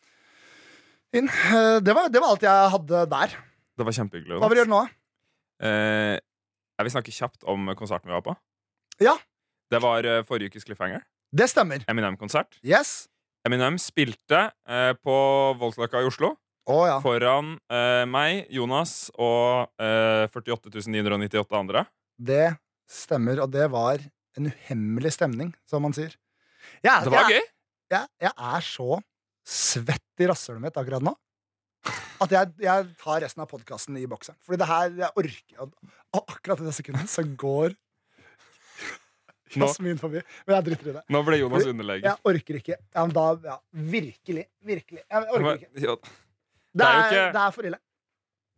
[1.21, 1.29] Inn.
[1.29, 3.37] Eh, Det var, det var alt jeg hadde der.
[3.77, 4.41] Det var kjempehyggelig.
[4.41, 4.83] Hva vil du gjøre nå?
[5.63, 6.19] Eh,
[6.79, 8.35] jeg vil snakke kjapt om konserten vi var på.
[9.03, 9.17] Ja.
[9.73, 11.05] Det var eh, forrige ukes Cliffhanger.
[11.33, 11.85] Det stemmer.
[11.89, 12.59] Eminem-konsert.
[12.67, 13.07] Yes.
[13.47, 15.15] Eminem spilte eh, på
[15.61, 16.35] Voldsløkka i Oslo
[16.71, 17.01] Oh, ja.
[17.03, 21.83] foran eh, meg, Jonas og eh, 48 998 andre.
[22.15, 22.53] Det
[22.87, 23.99] stemmer, og det var
[24.39, 26.15] en uhemmelig stemning, som man sier.
[26.87, 27.49] Jeg, Det var jeg, gøy.
[27.97, 29.01] Jeg, jeg er så
[29.43, 31.17] svett i rasshølet mitt akkurat nå
[32.23, 34.37] at jeg, jeg tar resten av podkasten i bokseren.
[34.47, 35.63] Fordi det her jeg orker
[36.13, 37.75] Og akkurat i det sekundet så går
[39.53, 40.23] Jasmin forbi.
[40.47, 41.03] Men jeg driter i det.
[41.13, 42.07] nå ble Jonas underlege.
[42.07, 42.77] Jeg orker ikke.
[42.97, 43.57] Ja, da, ja,
[43.93, 44.47] virkelig.
[44.65, 45.03] Virkelig.
[45.05, 45.83] Jeg orker Men, ikke.
[45.85, 45.97] ja,
[46.73, 47.81] Det er det, er, ikke- det er for ille.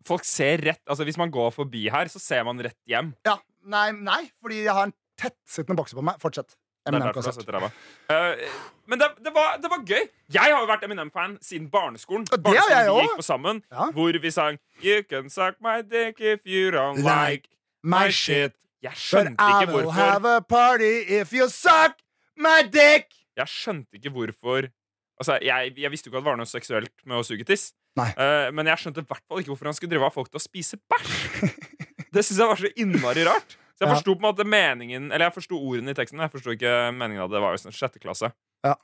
[0.06, 3.14] folk ser rett Altså Hvis man går forbi her, så ser man rett hjem.
[3.26, 6.18] Ja, Nei, nei, fordi jeg har en tettsittende bokser på meg.
[6.20, 6.54] Fortsett.
[6.84, 7.48] Er Eminem-konsert.
[7.48, 8.48] Eh,
[8.86, 10.02] men det, det, var, det var gøy.
[10.32, 12.26] Jeg har jo vært Eminem-fan siden barneskolen.
[12.32, 13.88] Og det har jeg vi gikk på sammen Ja.
[13.96, 17.48] Hvor vi sang You can suck my dick if you don't Like like
[17.84, 18.52] My Jeg shit.
[18.84, 19.34] ikke hvorfor.
[19.36, 21.96] But I will have a party if you suck
[22.36, 23.08] my dick.
[23.36, 24.68] Jeg skjønte ikke hvorfor
[25.14, 27.68] Altså, jeg, jeg visste jo ikke at det var noe seksuelt med å suge tiss.
[27.94, 30.40] Eh, men jeg skjønte i hvert fall ikke hvorfor han skulle drive av folk til
[30.40, 31.52] å spise bæsj.
[32.14, 33.54] det syns jeg var så innmari rart.
[33.74, 33.94] Så jeg Ja.
[33.96, 36.20] forsto på en måte meningen Eller jeg forsto ordene i teksten.
[36.22, 37.36] Jeg forsto ikke meningen av det.
[37.36, 38.32] Det var jo sånn sjette klasse.
[38.64, 38.76] Ja.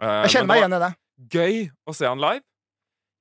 [0.00, 0.92] Eh, Jeg kjenner meg igjen i det.
[1.30, 2.42] Gøy å se han live.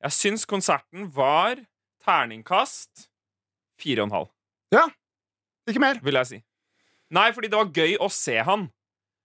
[0.01, 1.57] Jeg syns konserten var
[2.05, 3.09] terningkast
[3.79, 4.29] fire og en halv,
[5.67, 5.99] Ikke mer.
[6.01, 6.43] vil jeg si.
[7.11, 8.71] Nei, fordi det var gøy å se han.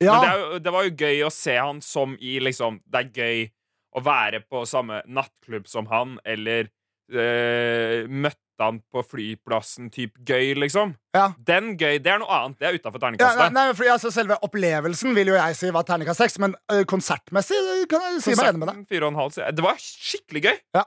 [0.01, 3.01] Ja, Men det, jo, det var jo gøy å se han som i liksom Det
[3.01, 3.51] er gøy
[3.97, 6.68] å være på samme nattklubb som han, eller
[7.12, 10.94] øh, møtte han på flyplassen, typ gøy, liksom.
[11.16, 11.30] Ja.
[11.38, 12.59] Den gøy, det er noe annet.
[12.61, 15.86] Det er utafor ja, nei, nei, for, altså, Selve opplevelsen vil jo jeg si var
[15.88, 17.59] terningkast seks, men ø, konsertmessig
[17.90, 18.82] kan jeg si meg enig med deg.
[18.90, 20.59] Fire og en halv, Det var skikkelig gøy.
[20.78, 20.84] Ja.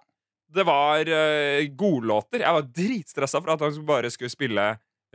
[0.58, 2.40] Det var uh, godlåter.
[2.46, 4.70] Jeg var dritstressa for at han bare skulle spille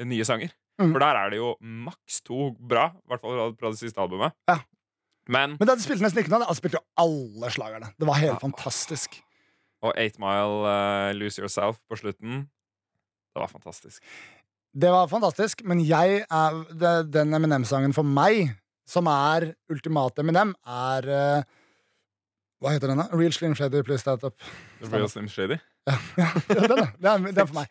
[0.05, 0.53] nye sanger.
[0.81, 0.93] Mm.
[0.93, 4.37] For der er det jo maks to bra, i hvert fall fra det siste albumet.
[4.51, 4.59] Ja.
[5.31, 6.49] Men Men det spilte nesten ikke noe.
[6.49, 7.93] Han spilte jo alle slagerne.
[7.99, 8.41] Det var helt Ja.
[8.43, 9.21] fantastisk.
[9.83, 12.45] Og 8 Mile uh, Lose Yourself på slutten.
[13.33, 14.05] Det var fantastisk.
[14.73, 18.55] Det var fantastisk, men jeg er, det, den Eminem-sangen for meg,
[18.89, 21.51] som er ultimate Eminem, er uh,
[22.63, 23.09] Hva heter den, da?
[23.11, 24.39] Real Slim Shady, Please Stand Up.
[24.87, 25.59] Real Slim Shady.
[25.89, 26.87] Ja, den, da.
[26.95, 27.71] Det er, er for meg.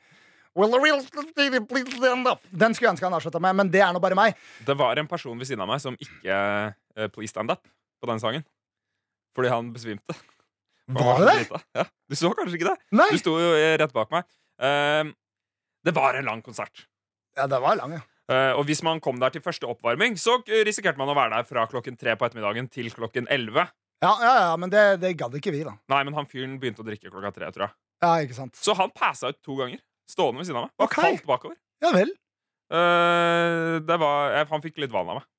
[0.54, 2.42] Will the real Slim Shady please stand up?
[2.52, 4.36] Den skulle jeg ønske han avslutta med, men det er nå bare meg.
[4.68, 7.64] Det var en person ved siden av meg som ikke uh, Please Stand Up
[8.04, 8.44] på den sangen.
[9.38, 10.18] Fordi han besvimte.
[10.96, 11.64] Var det det?
[11.78, 11.86] Ja.
[12.12, 12.78] Du så kanskje ikke det?
[13.00, 13.10] Nei!
[13.14, 14.28] Du sto jo eh, rett bak meg.
[14.62, 15.14] Ehm,
[15.86, 16.86] det var en lang konsert.
[17.38, 18.06] Ja, det var lang, ja.
[18.32, 21.34] Uh, og hvis man kom der til første oppvarming, så eh, risikerte man å være
[21.34, 23.66] der fra klokken tre på ettermiddagen til klokken elleve.
[24.02, 25.74] Ja, ja, ja men det, det gadd ikke vi, da.
[25.92, 27.76] Nei, men han fyren begynte å drikke klokka tre, tror jeg.
[28.06, 28.56] Ja, ikke sant.
[28.58, 29.82] Så han passa ut to ganger.
[30.10, 30.74] Stående ved siden av meg.
[30.80, 31.10] Bare okay.
[31.10, 31.58] falt bakover.
[31.84, 32.16] Ja vel.
[32.72, 35.30] uh, det var, jeg, han fikk litt vann av meg.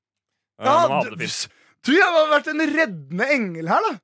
[0.61, 3.97] Uh, Ja, du, du, jeg har vært en reddende engel her, da.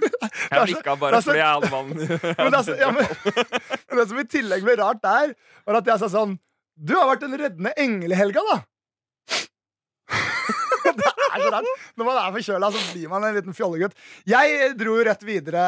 [0.00, 0.20] Det
[0.52, 1.92] Jeg nikka bare fordi jeg hadde vann.
[2.44, 3.06] Men, altså, ja, men,
[3.88, 5.34] men det som i tillegg ble rart der,
[5.68, 6.36] var at jeg sa sånn
[6.76, 8.58] Du har vært en reddende engel i helga, da.
[10.96, 11.68] det er så rart.
[11.96, 13.94] Når man er forkjøla, så blir man en liten fjollegutt.
[14.28, 15.64] Jeg dro jo rett videre.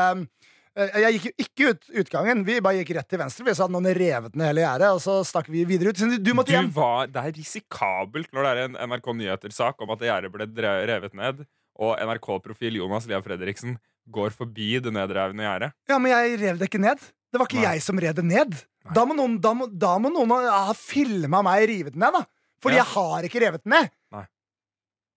[0.75, 2.43] Eh, Jeg gikk jo ikke ut utgangen.
[2.47, 3.47] Vi bare gikk rett til venstre.
[3.47, 6.03] Vi sa at noen revet ned hele gjerdet, og så stakk vi videre ut.
[6.25, 10.03] Du måtte Du var, det er risikabelt når det er en NRK Nyheter-sak om at
[10.03, 10.49] det gjerdet ble
[10.91, 11.45] revet ned,
[11.75, 13.79] og NRK-profil Jonas Lia Fredriksen
[14.13, 15.73] går forbi det nedrevne gjerdet.
[15.89, 17.01] Ja, men jeg rev det ikke ned.
[17.33, 17.75] Det var ikke Nei.
[17.75, 18.55] jeg som rev det ned.
[18.95, 22.25] Da må, noen, da, må, da må noen ha filma meg rive det ned, da.
[22.63, 22.85] Fordi Ja.
[22.85, 23.89] jeg har ikke revet den ned.
[24.13, 24.25] Nei.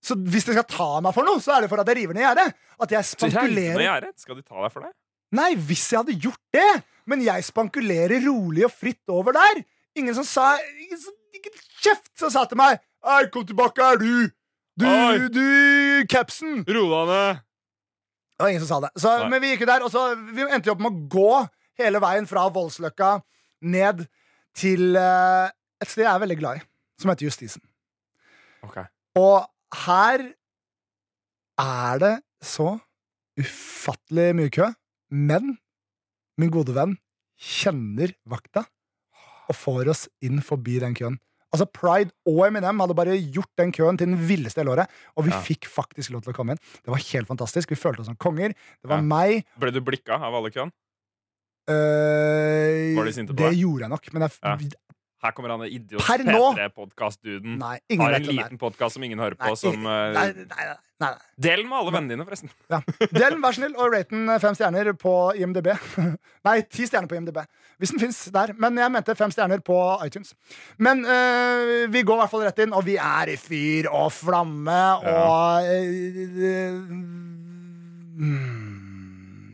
[0.04, 2.16] Så hvis de skal ta meg for noe, så er det for at jeg river
[2.16, 2.54] ned gjerdet.
[2.80, 4.14] At jeg spankulerer gjerdet.
[4.24, 4.92] Skal de ta deg for det?
[5.36, 6.84] Nei, hvis jeg hadde gjort det!
[7.08, 9.62] Men jeg spankulerer rolig og fritt over der.
[10.00, 13.98] Ingen som sa Ingen, som, ingen kjeft som sa til meg Hei, kom tilbake, er
[14.00, 14.30] du
[14.78, 15.28] Du, Oi.
[15.34, 16.64] du, capsen!
[16.68, 17.40] Ro deg ned.
[18.38, 18.92] Det var ingen som sa det.
[19.02, 21.32] Så, men vi gikk jo der, og så vi endte jo opp med å gå
[21.82, 23.16] hele veien fra Voldsløkka
[23.66, 24.04] ned
[24.58, 25.50] til eh,
[25.82, 26.66] et sted jeg er veldig glad i,
[27.02, 27.64] som heter Justisen.
[28.66, 28.78] Ok.
[29.18, 29.48] Og
[29.88, 30.28] her
[31.62, 32.14] er det
[32.46, 32.76] så
[33.38, 34.70] ufattelig mye kø,
[35.14, 35.56] men
[36.38, 36.98] min gode venn
[37.38, 38.66] kjenner vakta
[39.48, 41.18] og får oss inn forbi den køen.
[41.58, 44.88] Altså Pride og Eminem hadde bare gjort den køen til den villeste hele året.
[45.18, 45.42] Og vi Ja.
[45.42, 46.62] fikk faktisk lov til å komme inn.
[46.86, 47.70] Det var helt fantastisk.
[47.74, 48.54] Vi følte oss som konger.
[48.54, 49.02] Det var Ja.
[49.02, 50.70] meg Ble du blikka av alle køen?
[51.68, 53.58] Uh, Var de sinte på Det deg?
[53.60, 54.72] gjorde jeg nok, men jeg.
[55.24, 57.62] Her kommer han idiot Per P3-podkast-duden.
[57.62, 59.50] Har en liten podkast som ingen hører på.
[59.50, 60.68] Nei, som eh, nei, nei,
[61.02, 61.10] nei.
[61.42, 62.52] Del den med alle vennene dine, forresten.
[62.70, 62.80] Ja.
[63.02, 65.72] Del den, vær så snill, og rate den fem stjerner på IMDb.
[66.48, 67.42] Nei, ti stjerner på IMDb.
[67.82, 68.54] Hvis den fins der.
[68.62, 70.36] Men jeg mente fem stjerner på iTunes.
[70.78, 74.12] Men øh, vi går i hvert fall rett inn, og vi er i fyr og
[74.14, 76.82] flamme og øh,
[78.22, 78.87] mm.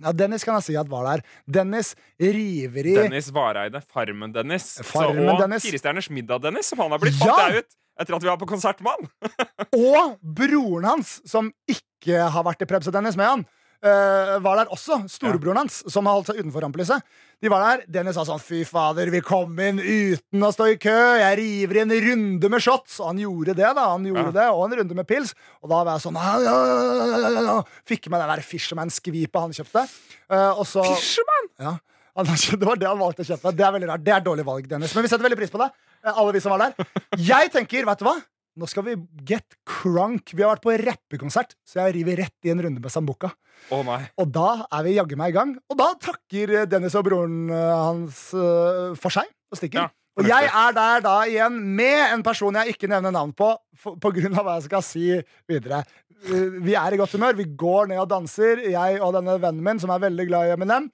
[0.04, 1.24] Ja, Dennis kan jeg si at var der.
[1.60, 3.82] Dennis river i Dennis Vareide.
[3.94, 4.68] Farmen-Dennis.
[4.88, 5.64] Farmen og Dennis.
[5.66, 7.34] Firestjerners middag-Dennis, som han har blitt Ja!
[7.34, 9.36] fått ut etter at vi var på konsert med han.
[9.78, 13.44] Og broren hans, som ikke har vært i Prebz og Dennis med han,
[13.84, 15.02] øh, var der også.
[15.12, 17.04] Storebroren hans, som har holdt seg utenfor rampelyset.
[17.44, 17.84] De var der.
[17.92, 20.96] Dennis sa sånn Fy fader, vi kom inn uten å stå i kø.
[21.20, 23.00] Jeg river i en runde med shots.
[23.04, 23.88] Og han gjorde det, da.
[23.92, 24.36] Han gjorde Ja.
[24.40, 25.34] det, Og en runde med pils.
[25.62, 27.58] Og da var jeg sånn ja, ja.
[27.90, 29.84] Fikk med den der Fisherman-skvipet han kjøpte.
[30.32, 31.50] Uh, og så Fisherman!
[31.60, 31.76] ja.
[32.14, 33.52] Det var det han valgte å kjøpe.
[33.58, 34.04] Det er veldig rart.
[34.06, 34.92] Det er dårlig valg, Dennis.
[34.94, 35.72] Men vi setter veldig pris på det.
[36.06, 36.86] eh, Alle vi som var der.
[37.18, 38.14] Jeg tenker, vet du hva?
[38.60, 38.94] Nå skal vi
[39.26, 40.30] get crunk.
[40.38, 43.32] Vi har vært på rappekonsert, så jeg river rett i en runde med Sambuca.
[43.74, 44.04] Oh, nei.
[44.22, 45.56] Og da er vi jaggu meg i gang.
[45.72, 49.88] Og da takker Dennis og broren eh, hans eh, for seg og stikker.
[49.88, 49.90] Ja,
[50.20, 53.48] og jeg er der da igjen med en person jeg ikke nevner navn på,
[53.82, 55.08] for, på grunn av hva jeg skal si
[55.50, 55.82] videre.
[56.24, 57.34] Vi er i godt humør.
[57.42, 60.54] Vi går ned og danser, jeg og denne vennen min, som er veldig glad i
[60.60, 60.92] Eminem.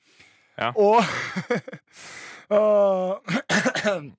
[0.59, 0.71] Ja.
[0.79, 1.03] Og-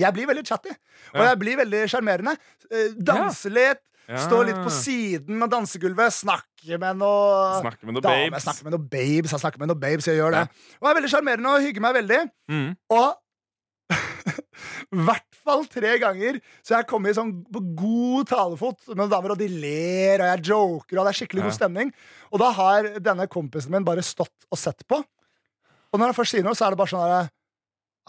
[0.00, 0.72] Jeg blir veldig chatty,
[1.14, 2.34] og jeg blir veldig sjarmerende.
[2.70, 3.82] Eh, Danse litt,
[4.24, 8.42] stå litt på siden av dansegulvet, snakke med noe Snakke med noen damer, babes.
[8.48, 9.34] snakke med noen babes.
[9.36, 10.44] Jeg snakker med noen babes, jeg gjør det.
[10.80, 12.20] Og jeg er veldig sjarmerende og hygger meg veldig.
[12.50, 12.70] Mm.
[12.96, 13.10] Og
[14.94, 16.36] i hvert fall tre ganger
[16.66, 20.28] så jeg kommer i sånn på god talefot med noen damer, og de ler, og
[20.32, 21.92] jeg joker, og det er skikkelig god stemning.
[22.30, 25.00] Og da har denne kompisen min bare stått og sett på.
[25.90, 27.30] Og når han først sier noe, så er det bare sånn derre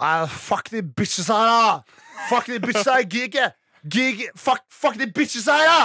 [0.01, 1.97] «Ah, Fuck de bitches her, da!
[2.29, 3.51] Fuck de bitches her, ikke!
[3.85, 4.29] Gidder ikke!
[4.35, 5.81] Fuck, fuck de bitches her, da!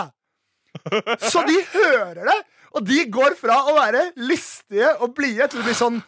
[1.30, 2.36] Så de hører det,
[2.76, 6.02] og de går fra å være listige og blide til å bli sånn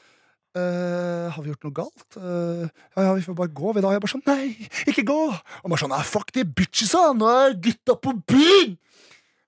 [0.57, 2.17] Uh, har vi gjort noe galt?
[2.17, 2.65] Uh,
[2.97, 3.73] ja, ja, vi får bare gå.
[3.77, 3.91] Vi da.
[3.95, 5.19] Jeg bare sånn, nei, ikke gå!
[5.61, 7.03] Og bare sånn, fuck de bitchesa!
[7.15, 8.73] Nå er gutta på byen!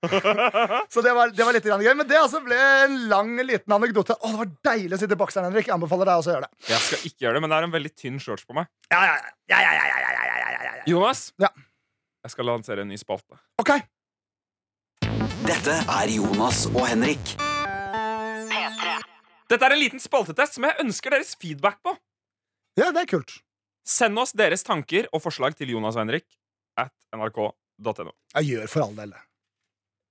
[0.93, 1.93] Så det var, det var litt gøy.
[1.93, 4.15] Men det altså ble en lang, liten anekdote.
[4.17, 5.67] Å, det var deilig å sitte i bokseren, Henrik.
[5.69, 6.69] Jeg anbefaler deg også å gjøre det.
[6.71, 8.69] Jeg skal ikke gjøre det, men det er en veldig tynn shorts på meg.
[8.93, 9.15] Ja, ja,
[9.53, 10.85] ja, ja, ja, ja, ja, ja, ja, ja, ja.
[10.89, 11.51] Jonas, Ja.
[12.25, 13.37] jeg skal lansere en ny spalte.
[13.61, 13.75] Ok.
[15.45, 17.35] Dette er Jonas og Henrik.
[19.51, 21.93] Dette er en liten spaltetest som jeg ønsker deres feedback på.
[22.79, 23.33] Ja, det er kult.
[23.87, 26.27] Send oss deres tanker og forslag til Jonas og Henrik
[26.79, 28.13] at nrk.no.
[28.37, 29.21] Jeg gjør for all del det.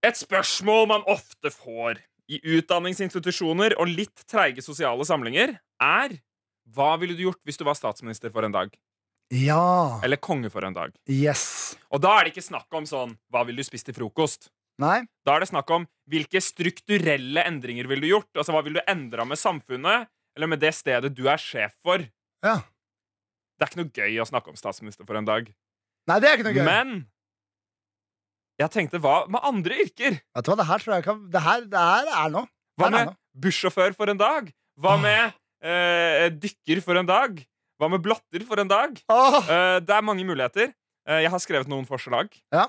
[0.07, 1.98] Et spørsmål man ofte får
[2.30, 6.14] i utdanningsinstitusjoner og litt treige sosiale samlinger, er
[6.70, 8.72] hva ville du gjort hvis du var statsminister for en dag?
[9.34, 10.01] Ja.
[10.07, 10.94] Eller konge for en dag?
[11.11, 11.76] Yes.
[11.92, 14.48] Og da er det ikke snakk om sånn hva vil du spise til frokost?
[14.80, 15.03] Nei?
[15.26, 18.30] Da er det snakk om hvilke strukturelle endringer vil du gjort?
[18.32, 22.03] Altså hva vil du endra med samfunnet, eller med det stedet du er sjef for?
[22.46, 22.62] Ja.
[23.59, 25.51] Det er ikke noe gøy å snakke om statsminister for en dag.
[26.09, 26.64] Nei, det er ikke noe gøy.
[26.64, 27.03] Men
[28.61, 30.19] jeg tenkte hva med andre yrker?
[30.21, 32.47] Vet du hva, det her tror jeg kan Det her, det her er noe.
[32.81, 34.51] Hva med bussjåfør for en dag?
[34.81, 35.33] Hva med
[35.65, 37.41] eh, dykker for en dag?
[37.81, 38.99] Hva med blotter for en dag?
[39.13, 40.73] Åh, Eh, det er mange muligheter.
[41.09, 42.29] Eh, jeg har skrevet noen forslag.
[42.53, 42.67] Ja.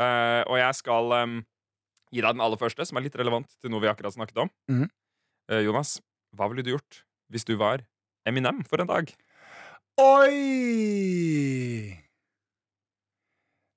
[0.00, 1.34] Eh, og jeg skal em,
[2.12, 4.50] gi deg den aller første, som er litt relevant til noe vi akkurat snakket om.
[4.72, 4.88] Mhm.
[5.52, 5.98] Eh, Jonas,
[6.36, 7.84] hva ville du gjort hvis du var
[8.26, 9.12] Eminem for en dag?
[10.00, 11.96] Oi!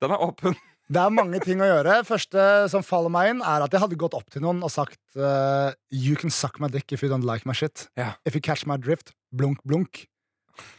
[0.00, 0.56] Den er åpen.
[0.90, 2.00] Det er mange ting å gjøre.
[2.08, 4.98] Første som faller meg inn, er at jeg hadde gått opp til noen og sagt
[5.14, 7.86] uh, You can suck my dick if you don't like my shit.
[7.96, 8.16] Yeah.
[8.26, 10.04] If you catch my drift, blunk, blunk.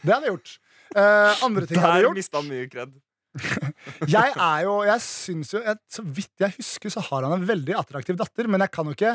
[0.04, 0.52] Det hadde jeg gjort.
[0.92, 2.92] Uh, andre ting jeg hadde jeg gjort mista han mye kred.
[4.12, 7.46] Jeg er jo Jeg syns jo jeg, Så vidt jeg husker, så har han en
[7.48, 9.14] veldig attraktiv datter, men jeg kan jo ikke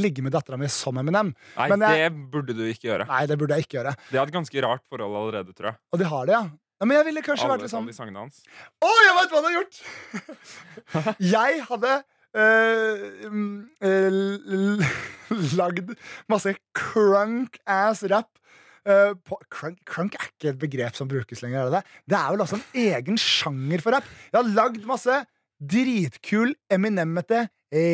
[0.00, 1.34] ligge med dattera mi som Eminem.
[1.58, 3.04] Nei, Men jeg- det burde du ikke gjøre.
[3.10, 3.92] Nei, det burde jeg ikke gjøre.
[4.08, 5.78] De har et ganske rart forhold allerede, tror jeg.
[5.92, 6.42] Og de har det, ja.
[6.80, 8.40] Ja men jeg ville kanskje Alle, vært alle de sangene hans.
[8.80, 9.80] Å, jeg vet hva du har gjort!
[11.34, 11.94] jeg hadde
[12.40, 13.02] uh,
[13.84, 14.84] eh, l-
[15.60, 15.92] lagd
[16.32, 18.30] masse crunk-ass rap.
[18.88, 19.12] Uh,
[19.52, 21.66] crunk, crunk er ikke et begrep som brukes lenger.
[21.66, 22.00] Er det, det?
[22.14, 24.08] det er vel også en egen sjanger for rap.
[24.30, 25.18] Jeg har lagd masse
[25.60, 27.44] dritkul eminemmete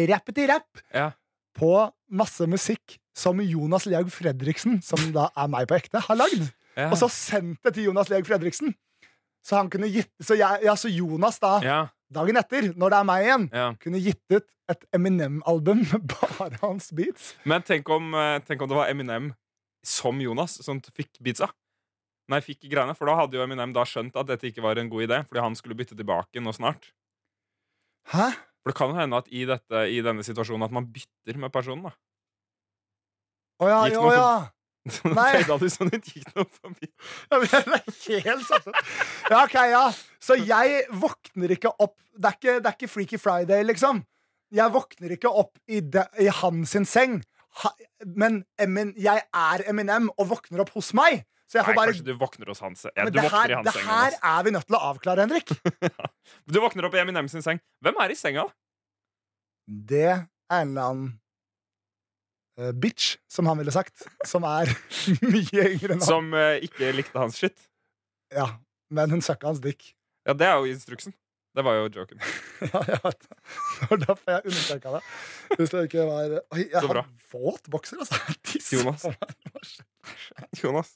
[0.09, 1.11] rappeti-rapp Ja.
[1.59, 1.73] på
[2.15, 6.47] masse musikk som Jonas Leaug Fredriksen, som da er meg på ekte, har lagd.
[6.77, 6.91] Ja.
[6.93, 8.75] Og så sendt det til Jonas Leeg Fredriksen.
[9.47, 11.79] Så han kunne gitt Så, jeg, ja, så Jonas, da, ja,
[12.13, 13.47] dagen etter, når det er meg igjen,
[13.83, 17.35] kunne gitt ut et Eminem-album med bare hans beats.
[17.47, 19.31] Men tenk om, eh, tenk om det var Eminem
[19.87, 21.49] som Jonas som fikk beatsa.
[22.27, 24.91] Nei, fikk greiene, For da hadde jo Eminem da skjønt at dette ikke var en
[24.91, 26.91] god idé, fordi han skulle bytte tilbake nå snart.
[28.11, 28.33] Hæ?
[28.63, 31.55] For det kan jo hende at i, dette, i denne situasjonen at man bytter med
[31.55, 31.87] personen.
[31.87, 31.95] da
[33.63, 34.31] Å ja, Gikk ja, noe ja.
[34.87, 35.69] Nei.
[35.73, 36.89] sånn det Gikk noe forbi.
[37.31, 38.81] Ja, men Det er helt satt ut.
[39.31, 39.85] Ja, ok, ja.
[40.23, 44.05] Så jeg våkner ikke opp Det er ikke, det er ikke Freaky Friday, liksom.
[44.55, 47.19] Jeg våkner ikke opp i, de, i hans seng.
[47.63, 47.73] Ha,
[48.15, 51.25] men Emin, jeg er Eminem og våkner opp hos meg.
[51.47, 53.57] Så jeg Nei, bare kanskje du våkner hos hans ja, men Du det her, i
[53.59, 53.87] hans det seng.
[53.87, 55.53] her er vi nødt til å avklare, Henrik.
[56.51, 57.61] Du våkner opp i Eminem sin seng.
[57.87, 58.49] Hvem er i senga?
[59.67, 60.25] Det er
[60.59, 61.07] en eller annen
[62.61, 64.07] eh, bitch, som han ville sagt.
[64.27, 64.73] Som er
[65.35, 66.07] mye yngre enn han.
[66.09, 67.69] Som uh, ikke likte hans shit?
[68.35, 68.49] Ja,
[68.91, 69.93] men hun søkka hans dick.
[70.27, 71.15] Ja, det er jo instruksen.
[71.57, 72.21] Det var jo joken.
[72.73, 73.37] Ja, jeg vet det.
[73.81, 75.01] Det var derfor jeg understreka det.
[75.57, 78.21] Hvis det ikke var Oi, jeg har våt bokser, altså.
[78.53, 79.07] Jeg Jonas.
[80.63, 80.91] Jonas.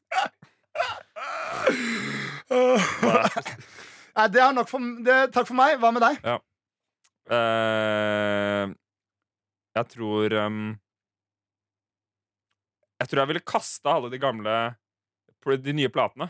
[4.17, 5.79] Nei, det er nok for det, Takk for meg.
[5.81, 6.21] Hva med deg?
[7.31, 8.73] Eh,
[9.79, 10.63] jeg tror um,
[13.01, 14.55] Jeg tror jeg ville kasta alle de gamle
[15.65, 16.29] De nye platene.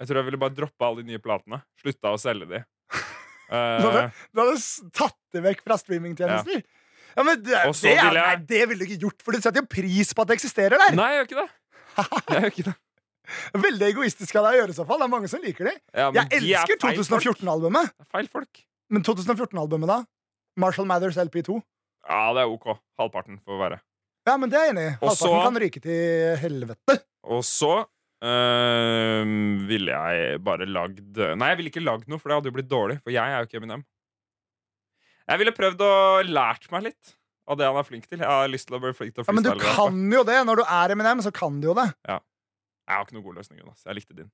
[0.00, 1.60] Jeg tror jeg ville bare droppa alle de nye platene.
[1.80, 2.62] Slutta å selge de.
[3.50, 4.58] Uh, Du hadde
[4.96, 6.62] tatt det vekk fra streamingtjenester.
[7.10, 9.70] Ja, men det, det, jeg- nei, det ville du ikke gjort, for du setter jo
[9.70, 10.94] pris på at det eksisterer der.
[10.98, 11.48] nei, jeg gjør ikke det.
[12.30, 12.74] Jeg gjør ikke det.
[13.62, 15.00] Veldig egoistisk av deg å gjøre i så fall.
[15.02, 15.72] Det er mange som liker de.
[15.94, 17.90] Ja, men Jeg er elsker feil 2014-albumet.
[17.90, 18.62] Er Feil folk.
[18.94, 19.98] Men 2014-albumet, da?
[20.62, 21.58] Marshall Mathers LP2.
[22.06, 22.70] Ja, det er OK.
[22.98, 23.80] Halvparten får være.
[24.28, 24.92] Ja, men det er jeg enig i.
[25.00, 26.96] Halvparten kan ryke til helvete.
[27.30, 27.72] Og så
[28.24, 29.32] øh,
[29.68, 32.70] ville jeg bare lagd Nei, jeg ville ikke lagd noe, for det hadde jo blitt
[32.70, 32.98] dårlig.
[33.04, 33.86] For jeg er jo ikke Eminem.
[35.30, 35.92] Jeg ville prøvd å
[36.26, 37.14] lært meg litt
[37.50, 38.20] av det han er flink til.
[38.22, 40.38] Jeg har lyst til å bli flink til å Ja, Men du kan jo det.
[40.46, 41.88] Når du er Eminem, så kan du jo det.
[42.90, 43.82] Jeg har ikke noen god løsning, Jonas.
[43.86, 44.30] Jeg likte din.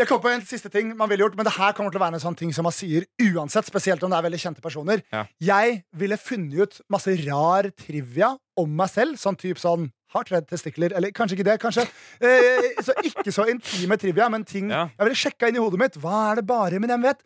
[0.00, 2.04] Jeg kom på en siste ting man ville gjort, men det her kommer til å
[2.06, 5.02] være en sånn ting som man sier uansett, spesielt om det er veldig kjente personer.
[5.12, 5.26] Ja.
[5.44, 10.48] Jeg ville funnet ut masse rar trivia om meg selv, sånn type sånn har tredd
[10.48, 11.84] testikler, eller kanskje ikke det, kanskje.
[12.24, 14.86] Eh, så ikke så intime trivia, men ting Ja.
[14.96, 15.98] jeg ville sjekka inn i hodet mitt.
[16.00, 17.20] Hva er det bare med dem vet?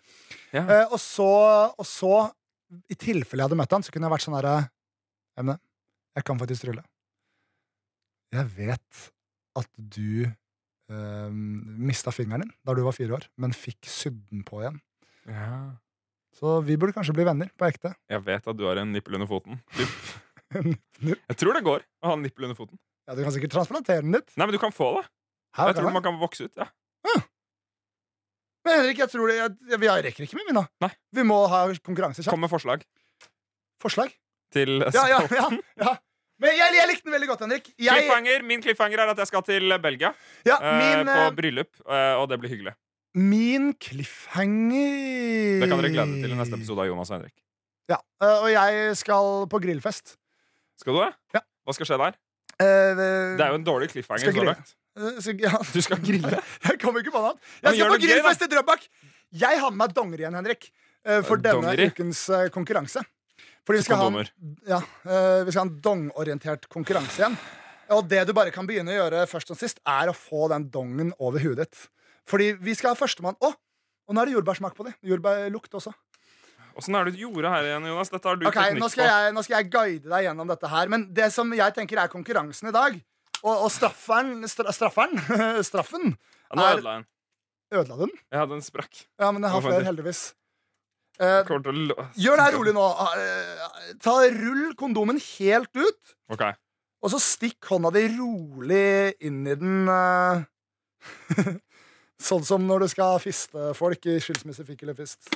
[0.53, 0.65] Ja.
[0.67, 1.31] Eh, og så,
[1.79, 2.33] og så,
[2.91, 4.57] i tilfelle jeg hadde møtt han, så kunne jeg vært sånn herre
[5.39, 5.59] Emne,
[6.17, 6.83] jeg kan faktisk rulle.
[8.35, 9.07] Jeg vet
[9.57, 10.27] at du
[10.93, 14.79] uh, mista fingeren din da du var fire år, men fikk sydd den på igjen.
[15.31, 15.59] Ja.
[16.37, 17.95] Så vi burde kanskje bli venner, på ekte.
[18.13, 19.61] Jeg vet at du har en nippel under foten.
[20.57, 22.79] Jeg tror det går å ha en nippel under foten.
[23.09, 24.29] Ja, Du kan sikkert transplantere den litt.
[24.37, 25.07] Nei, men du kan få det.
[25.57, 26.53] Her, Jeg tror man kan vokse ut.
[26.61, 26.69] ja
[28.67, 30.63] Men Henrik, jeg tror det, jeg, vi rekker ikke med, vi nå.
[30.83, 30.91] Nei.
[31.15, 32.33] Vi må ha konkurranse kjapt.
[32.35, 32.83] Kom med forslag
[33.83, 34.15] Forslag?
[34.55, 35.47] til Ja, ja, ja,
[35.83, 35.93] ja.
[36.43, 37.69] Men jeg, jeg likte den veldig godt, Henrik.
[37.81, 38.43] Jeg, Cliffhanger.
[38.45, 40.11] Min cliffhanger er at jeg skal til Belgia
[40.45, 42.75] ja, min, uh, på eh, bryllup, uh, og det blir hyggelig.
[43.17, 47.35] min cliffhanger Det kan dere glede dere til i neste episode av Jonas og Henrik.
[47.89, 50.17] Ja, uh, Og jeg skal på grillfest.
[50.81, 51.13] Skal du det?
[51.39, 51.43] Ja.
[51.65, 52.19] Hva skal skje der?
[52.61, 52.93] Eh,
[53.37, 54.27] Det er jo en dårlig cliffhanger.
[54.29, 54.57] Skal grille.
[55.01, 55.59] eh, ja.
[55.73, 56.39] Du skal grille?
[56.69, 57.43] Jeg kommer ikke på noe annet.
[57.65, 58.85] Jeg skal på grillfest i Drøbak!
[59.37, 60.69] Jeg har med meg dongeri igjen, Henrik.
[61.05, 61.89] eh, For Eh, denne dongeri?
[61.93, 63.03] ukens eh, konkurranse.
[63.67, 64.79] Fordi vi skal, ha en, ja,
[65.11, 67.37] eh, vi skal ha en dongorientert konkurranse igjen.
[67.97, 70.69] Og det du bare kan begynne å gjøre først og sist, er å få den
[70.71, 71.81] dongen over huet ditt.
[72.31, 73.39] Fordi vi skal ha førstemann.
[73.43, 73.53] Å!
[74.07, 74.95] Og nå er det jordbærsmak på det.
[75.07, 75.93] Jordbærlukt også.
[76.77, 78.11] Åssen er det du gjorde her igjen, Jonas?
[78.13, 80.71] Dette har du okay, teknikk nå skal, jeg, nå skal jeg guide deg gjennom dette
[80.71, 80.91] her.
[80.93, 82.99] Men det som jeg tenker er konkurransen i dag,
[83.43, 85.17] og, og strafferen, stra, strafferen
[85.69, 87.07] Straffen Ja, nå er- ødela jeg den.
[87.77, 88.19] Ødela du den?
[88.31, 89.01] Jeg hadde en sprakk.
[89.19, 90.21] Ja, men jeg har flere, heldigvis.
[91.17, 92.87] Eh, gjør det her rolig nå.
[93.17, 96.43] Eh, ta Rull kondomen helt ut, Ok.
[97.03, 100.45] og så stikk hånda di rolig inn i den eh,
[102.27, 105.29] Sånn som når du skal fiste folk i skilsmisse, fikk eller fist.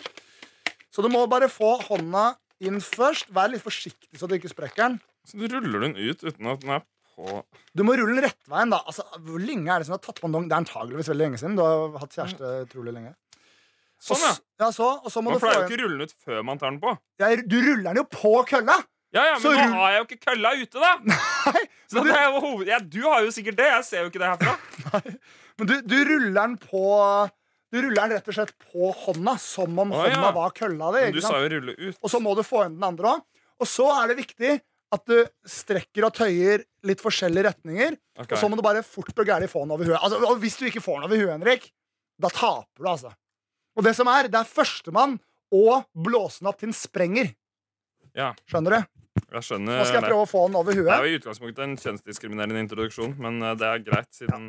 [0.90, 2.30] Så du må bare få hånda
[2.64, 3.28] inn først.
[3.36, 4.96] Vær litt forsiktig så du ikke sprekker den.
[5.28, 7.42] Så du ruller den ut uten at den er på
[7.76, 8.80] Du må rulle den rettveien, da.
[8.88, 10.48] Altså, hvor lenge er det som du har tatt på en dong?
[10.48, 11.58] Det er antageligvis veldig lenge siden.
[11.60, 13.12] Du har hatt kjæreste utrolig lenge.
[14.00, 14.32] Sånn, ja.
[14.62, 16.72] Ja så, så må Man du pleier jo ikke rulle den ut før man tar
[16.72, 16.94] den på.
[17.20, 18.78] Ja, Du ruller den jo på kølla!
[19.10, 20.92] Ja, ja, Så Men nå rull- har jeg jo ikke kølla ute, da!
[21.90, 22.06] Så du...
[22.08, 22.68] det er jo hoved...
[22.70, 23.66] ja, du har jo sikkert det.
[23.72, 25.00] Jeg ser jo ikke det herfra.
[25.60, 26.82] Men du, du ruller den på
[27.74, 30.32] Du ruller den rett og slett på hånda, som om Å, hånda ja.
[30.36, 31.02] var kølla di.
[31.18, 31.98] Du sa jo rulle ut.
[32.00, 33.26] Og så må du få inn den andre òg.
[33.60, 34.54] Og så er det viktig
[34.90, 37.98] at du strekker og tøyer litt forskjellige retninger.
[38.16, 38.32] Okay.
[38.34, 39.98] Og så må du bare fort og gærent få den over huet.
[40.00, 41.68] Altså, og hvis du ikke får den over huet, Henrik,
[42.20, 43.12] da taper du, altså.
[43.78, 45.18] Og det som er, det er førstemann
[45.54, 47.30] å blåse den opp til den sprenger.
[48.16, 48.96] Ja, Skjønner du?
[49.30, 51.62] jeg skjønner Nå skal jeg prøve å få den over Det er jo i utgangspunktet
[51.62, 54.48] en kjønnsdiskriminerende introduksjon, men eh, det er greit, siden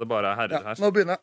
[0.00, 0.80] det bare er herrer Ja, her.
[0.80, 1.20] nå begynner.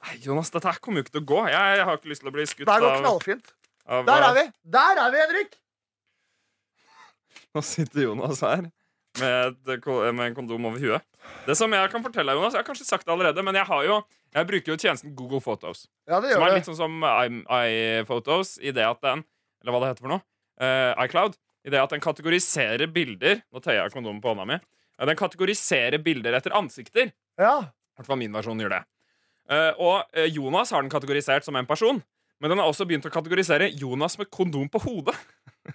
[0.00, 1.40] Nei, Jonas, dette her kommer jo ikke til å gå.
[1.52, 3.52] Jeg, jeg har ikke lyst til å bli skutt Det her går av, knallfint.
[3.86, 4.44] av Der er vi!
[4.78, 5.56] Der er vi, Henrik!
[7.54, 8.66] Nå sitter Jonas her
[9.18, 11.04] med, et, med en kondom over huet.
[11.46, 13.66] Det som Jeg kan fortelle deg, Jonas, jeg har kanskje sagt det allerede, men jeg,
[13.68, 13.98] har jo,
[14.36, 15.86] jeg bruker jo tjenesten Google Photos.
[16.08, 17.06] Ja, det Som er litt sånn som
[17.66, 19.24] iPhotos i det at den
[19.60, 20.24] Eller hva det heter for noe.
[20.60, 21.36] Uh, iCloud.
[21.66, 24.56] I det at den kategoriserer bilder Nå tøyer jeg kondomen på hånda mi.
[24.96, 27.12] Ja, Den kategoriserer bilder etter ansikter.
[27.40, 27.56] Ja.
[27.66, 28.80] I hvert fall min versjon gjør det.
[29.50, 31.98] Uh, og eh, Jonas har den kategorisert som en person.
[32.40, 35.16] Men den har også begynt å kategorisere Jonas med kondom på hodet.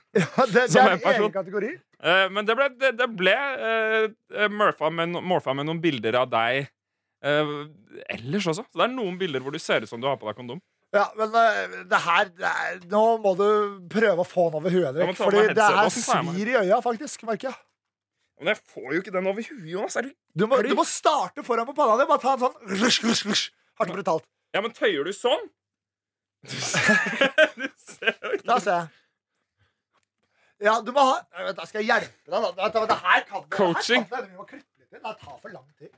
[0.22, 1.74] ja det, det er en egen kategori.
[2.06, 6.30] Uh, men det ble, det, det ble eh, morfa, med, morfa med noen bilder av
[6.32, 6.68] deg
[7.26, 7.66] uh,
[8.14, 8.66] ellers også.
[8.68, 10.62] Så det er noen bilder hvor du ser ut som du har på deg kondom.
[10.96, 11.34] Ja, men
[11.90, 13.48] det her det er, Nå må du
[13.92, 15.18] prøve å få den over huet, Henrik.
[15.20, 17.26] Fordi det her svir i øya, faktisk.
[17.28, 17.58] Merker jeg.
[18.40, 19.98] Men jeg får jo ikke den over huet, Jonas.
[20.00, 22.08] Du Du må, du må starte foran på panna di.
[22.08, 23.50] Bare ta en sånn rush, rush, rush.
[23.80, 24.28] Hardt og brutalt.
[24.56, 25.50] Ja, men tøyer du sånn?
[26.46, 29.05] Du ser jo ikke Da ser jeg.
[30.64, 32.52] Ja, du må ha jeg vet, Skal jeg hjelpe deg, da?
[32.64, 34.06] Vet Det her kan det Coaching.
[34.06, 34.92] Her kan det, vi må klippe litt.
[34.92, 35.92] Det tar for lang tid.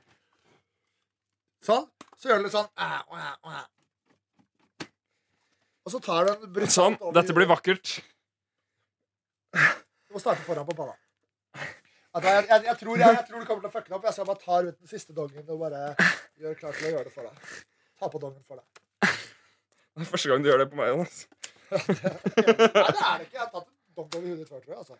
[1.64, 1.84] Sånn.
[2.18, 2.70] Så gjør du litt sånn.
[5.86, 6.98] Og så tar du en brutalt Sånn.
[7.16, 7.98] Dette blir vakkert.
[9.54, 10.96] Du må starte foran på panna.
[12.18, 14.06] Du Jeg, jeg, jeg, tror, jeg, tror du kommer til å fucke det opp.
[14.08, 15.82] Jeg skal bare ta ut den siste dongen og bare
[16.40, 17.56] gjøre klar til å gjøre det for deg.
[18.00, 18.66] Ta på dongen for deg.
[19.98, 21.20] Det er første gang du gjør det på meg, Jonas.
[21.72, 23.36] Nei, det er det ikke.
[23.36, 24.80] Jeg har tatt en dong over hodet før, tror jeg.
[24.84, 24.98] Altså.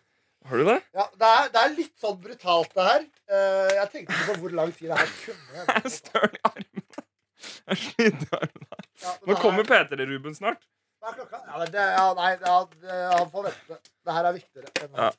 [0.49, 0.77] Har du det?
[0.95, 3.05] Ja, det, er, det er litt sånn brutalt, det her.
[3.27, 6.41] Eh, jeg tenkte ikke på hvor lang tid det her kunne Jeg er støl i
[6.49, 7.03] armene.
[7.49, 8.79] Jeg er sliten i armene.
[8.99, 10.63] Ja, men Nå det kommer her- P3 Ruben snart.
[10.99, 11.37] Hva er klokka?
[11.47, 13.77] Ja, men det, ja, nei, ja, det, han får vente.
[14.07, 14.71] Det her er viktigere.
[14.83, 15.11] enn Ja.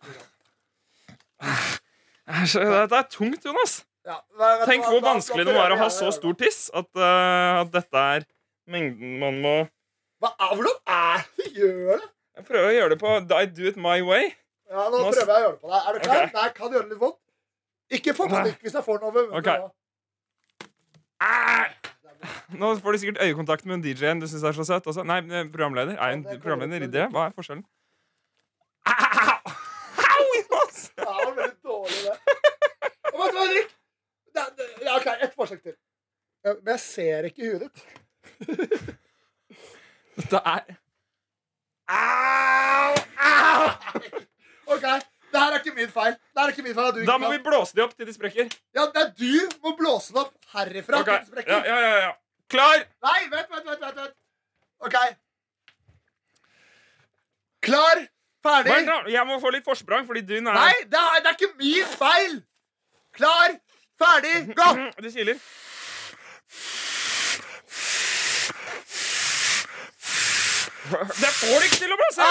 [2.31, 3.79] Jeg er så- Dette er tungt, Jonas.
[4.07, 5.89] Ja, men vet du Tenk hva, hvor da- da vanskelig det må være å ha
[5.93, 8.25] så gjøre stor tiss at, eh, at dette er
[8.69, 9.55] mengden man må.
[10.21, 12.09] Hva er, hvordan er det gjør det?
[12.41, 14.31] Jeg prøver å gjøre det på I do it my way.
[14.71, 15.81] Ja, nå Nå prøver jeg å gjøre det på deg.
[15.81, 16.17] Er du klar?
[16.17, 16.31] Okay.
[16.33, 17.19] Nei, her kan gjøre litt vondt.
[17.99, 19.49] Ikke få panikk hvis jeg får den over Ok.
[22.61, 24.89] Nå får du sikkert øyekontakt med en DJ-en du syns er så søt.
[24.89, 25.05] Også.
[25.05, 25.99] Nei, eh, programleder.
[25.99, 27.07] Er en det programleder det?
[27.13, 27.65] Hva er forskjellen?
[28.89, 29.37] Au!
[30.09, 30.81] Au, Jonas!
[30.97, 32.17] Det var veldig dårlig, det.
[33.13, 33.73] Og vet du hva, Henrik?
[34.37, 35.77] Det, det, ja, ok, Ett forsøk til.
[36.47, 37.79] Men jeg ser ikke huet ditt.
[40.17, 40.79] Dette er
[41.91, 42.95] Au!
[43.27, 43.65] Au!
[44.75, 44.85] OK,
[45.33, 46.13] det her er ikke min feil.
[46.15, 47.47] Det her er ikke min feil at du Da ikke må vi kan.
[47.49, 48.53] blåse de opp til de sprekker.
[48.77, 51.01] Ja, det er du må blåse den opp herifra.
[51.03, 51.57] Ok, til den sprekker.
[51.57, 52.13] Ja, ja, ja, ja.
[52.51, 52.85] Klar!
[53.07, 54.15] Nei, vent, vent, vent, vent, vent.
[54.87, 54.97] OK.
[57.67, 58.05] Klar,
[58.47, 58.79] ferdig.
[58.87, 59.01] Da.
[59.13, 61.91] Jeg må få litt forsprang, fordi du er Nei, det er, det er ikke min
[62.01, 62.39] feil.
[63.19, 63.59] Klar,
[64.01, 64.69] ferdig, gå.
[65.05, 65.43] Det kiler.
[70.91, 72.29] Det får du ikke til å blåse!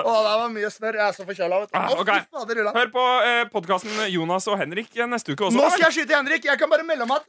[0.00, 0.96] Å, det var mye snørr.
[1.00, 1.58] Jeg er så forkjøla.
[1.64, 1.76] vet du.
[1.78, 2.10] Ah, ok.
[2.32, 2.62] fader.
[2.76, 5.58] Hør på eh, podkasten Jonas og Henrik eh, neste uke også.
[5.60, 6.46] Nå skal jeg skyte Henrik.
[6.48, 7.26] Jeg kan bare melde om at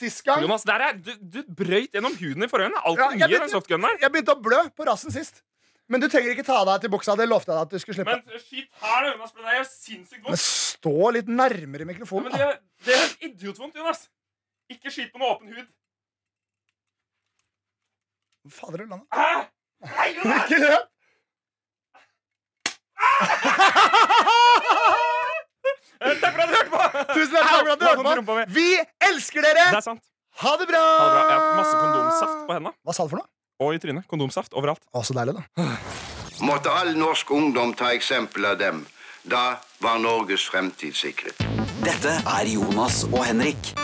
[0.00, 2.76] sist gang Jonas, der er, du, du brøyt gjennom huden i forhånd.
[2.78, 3.98] Ja, jeg mye, vet- den softgunen der.
[4.06, 5.42] Jeg begynte å blø på rassen sist.
[5.90, 7.16] Men du trenger ikke ta deg til buksa.
[7.18, 8.14] Det lovte jeg deg at du skulle slippe.
[8.14, 9.32] Men skit her, da, Jonas.
[9.34, 12.30] For det er sinnssykt Men stå litt nærmere Ja, mikrofonen.
[12.30, 12.50] men det,
[12.86, 14.04] det er idiotvondt, Jonas.
[14.70, 15.66] Ikke skyt på noe åpen hud.
[18.50, 19.02] Fader ullan.
[19.14, 19.46] Ah!
[20.06, 20.86] Ikke løp!
[26.20, 26.80] Takk for at du hørte på!
[27.14, 28.38] Tusen takk for at du hørte på.
[28.54, 28.68] Vi
[29.10, 29.66] elsker dere!
[29.72, 30.02] Det er sant.
[30.40, 30.80] Ha det bra!
[30.80, 31.24] Ha det bra.
[31.26, 32.72] Jeg har masse kondomsaft på hendene.
[32.86, 33.28] Hva sa du for noe?
[33.60, 34.06] Og i trynet.
[34.08, 34.82] Kondomsaft overalt.
[34.96, 35.42] Å, så deilig, da.
[36.46, 38.86] Måtte all norsk ungdom ta eksempel av dem.
[39.28, 41.36] Da var Norges fremtid sikret.
[41.84, 43.74] Dette er Jonas og Henrik.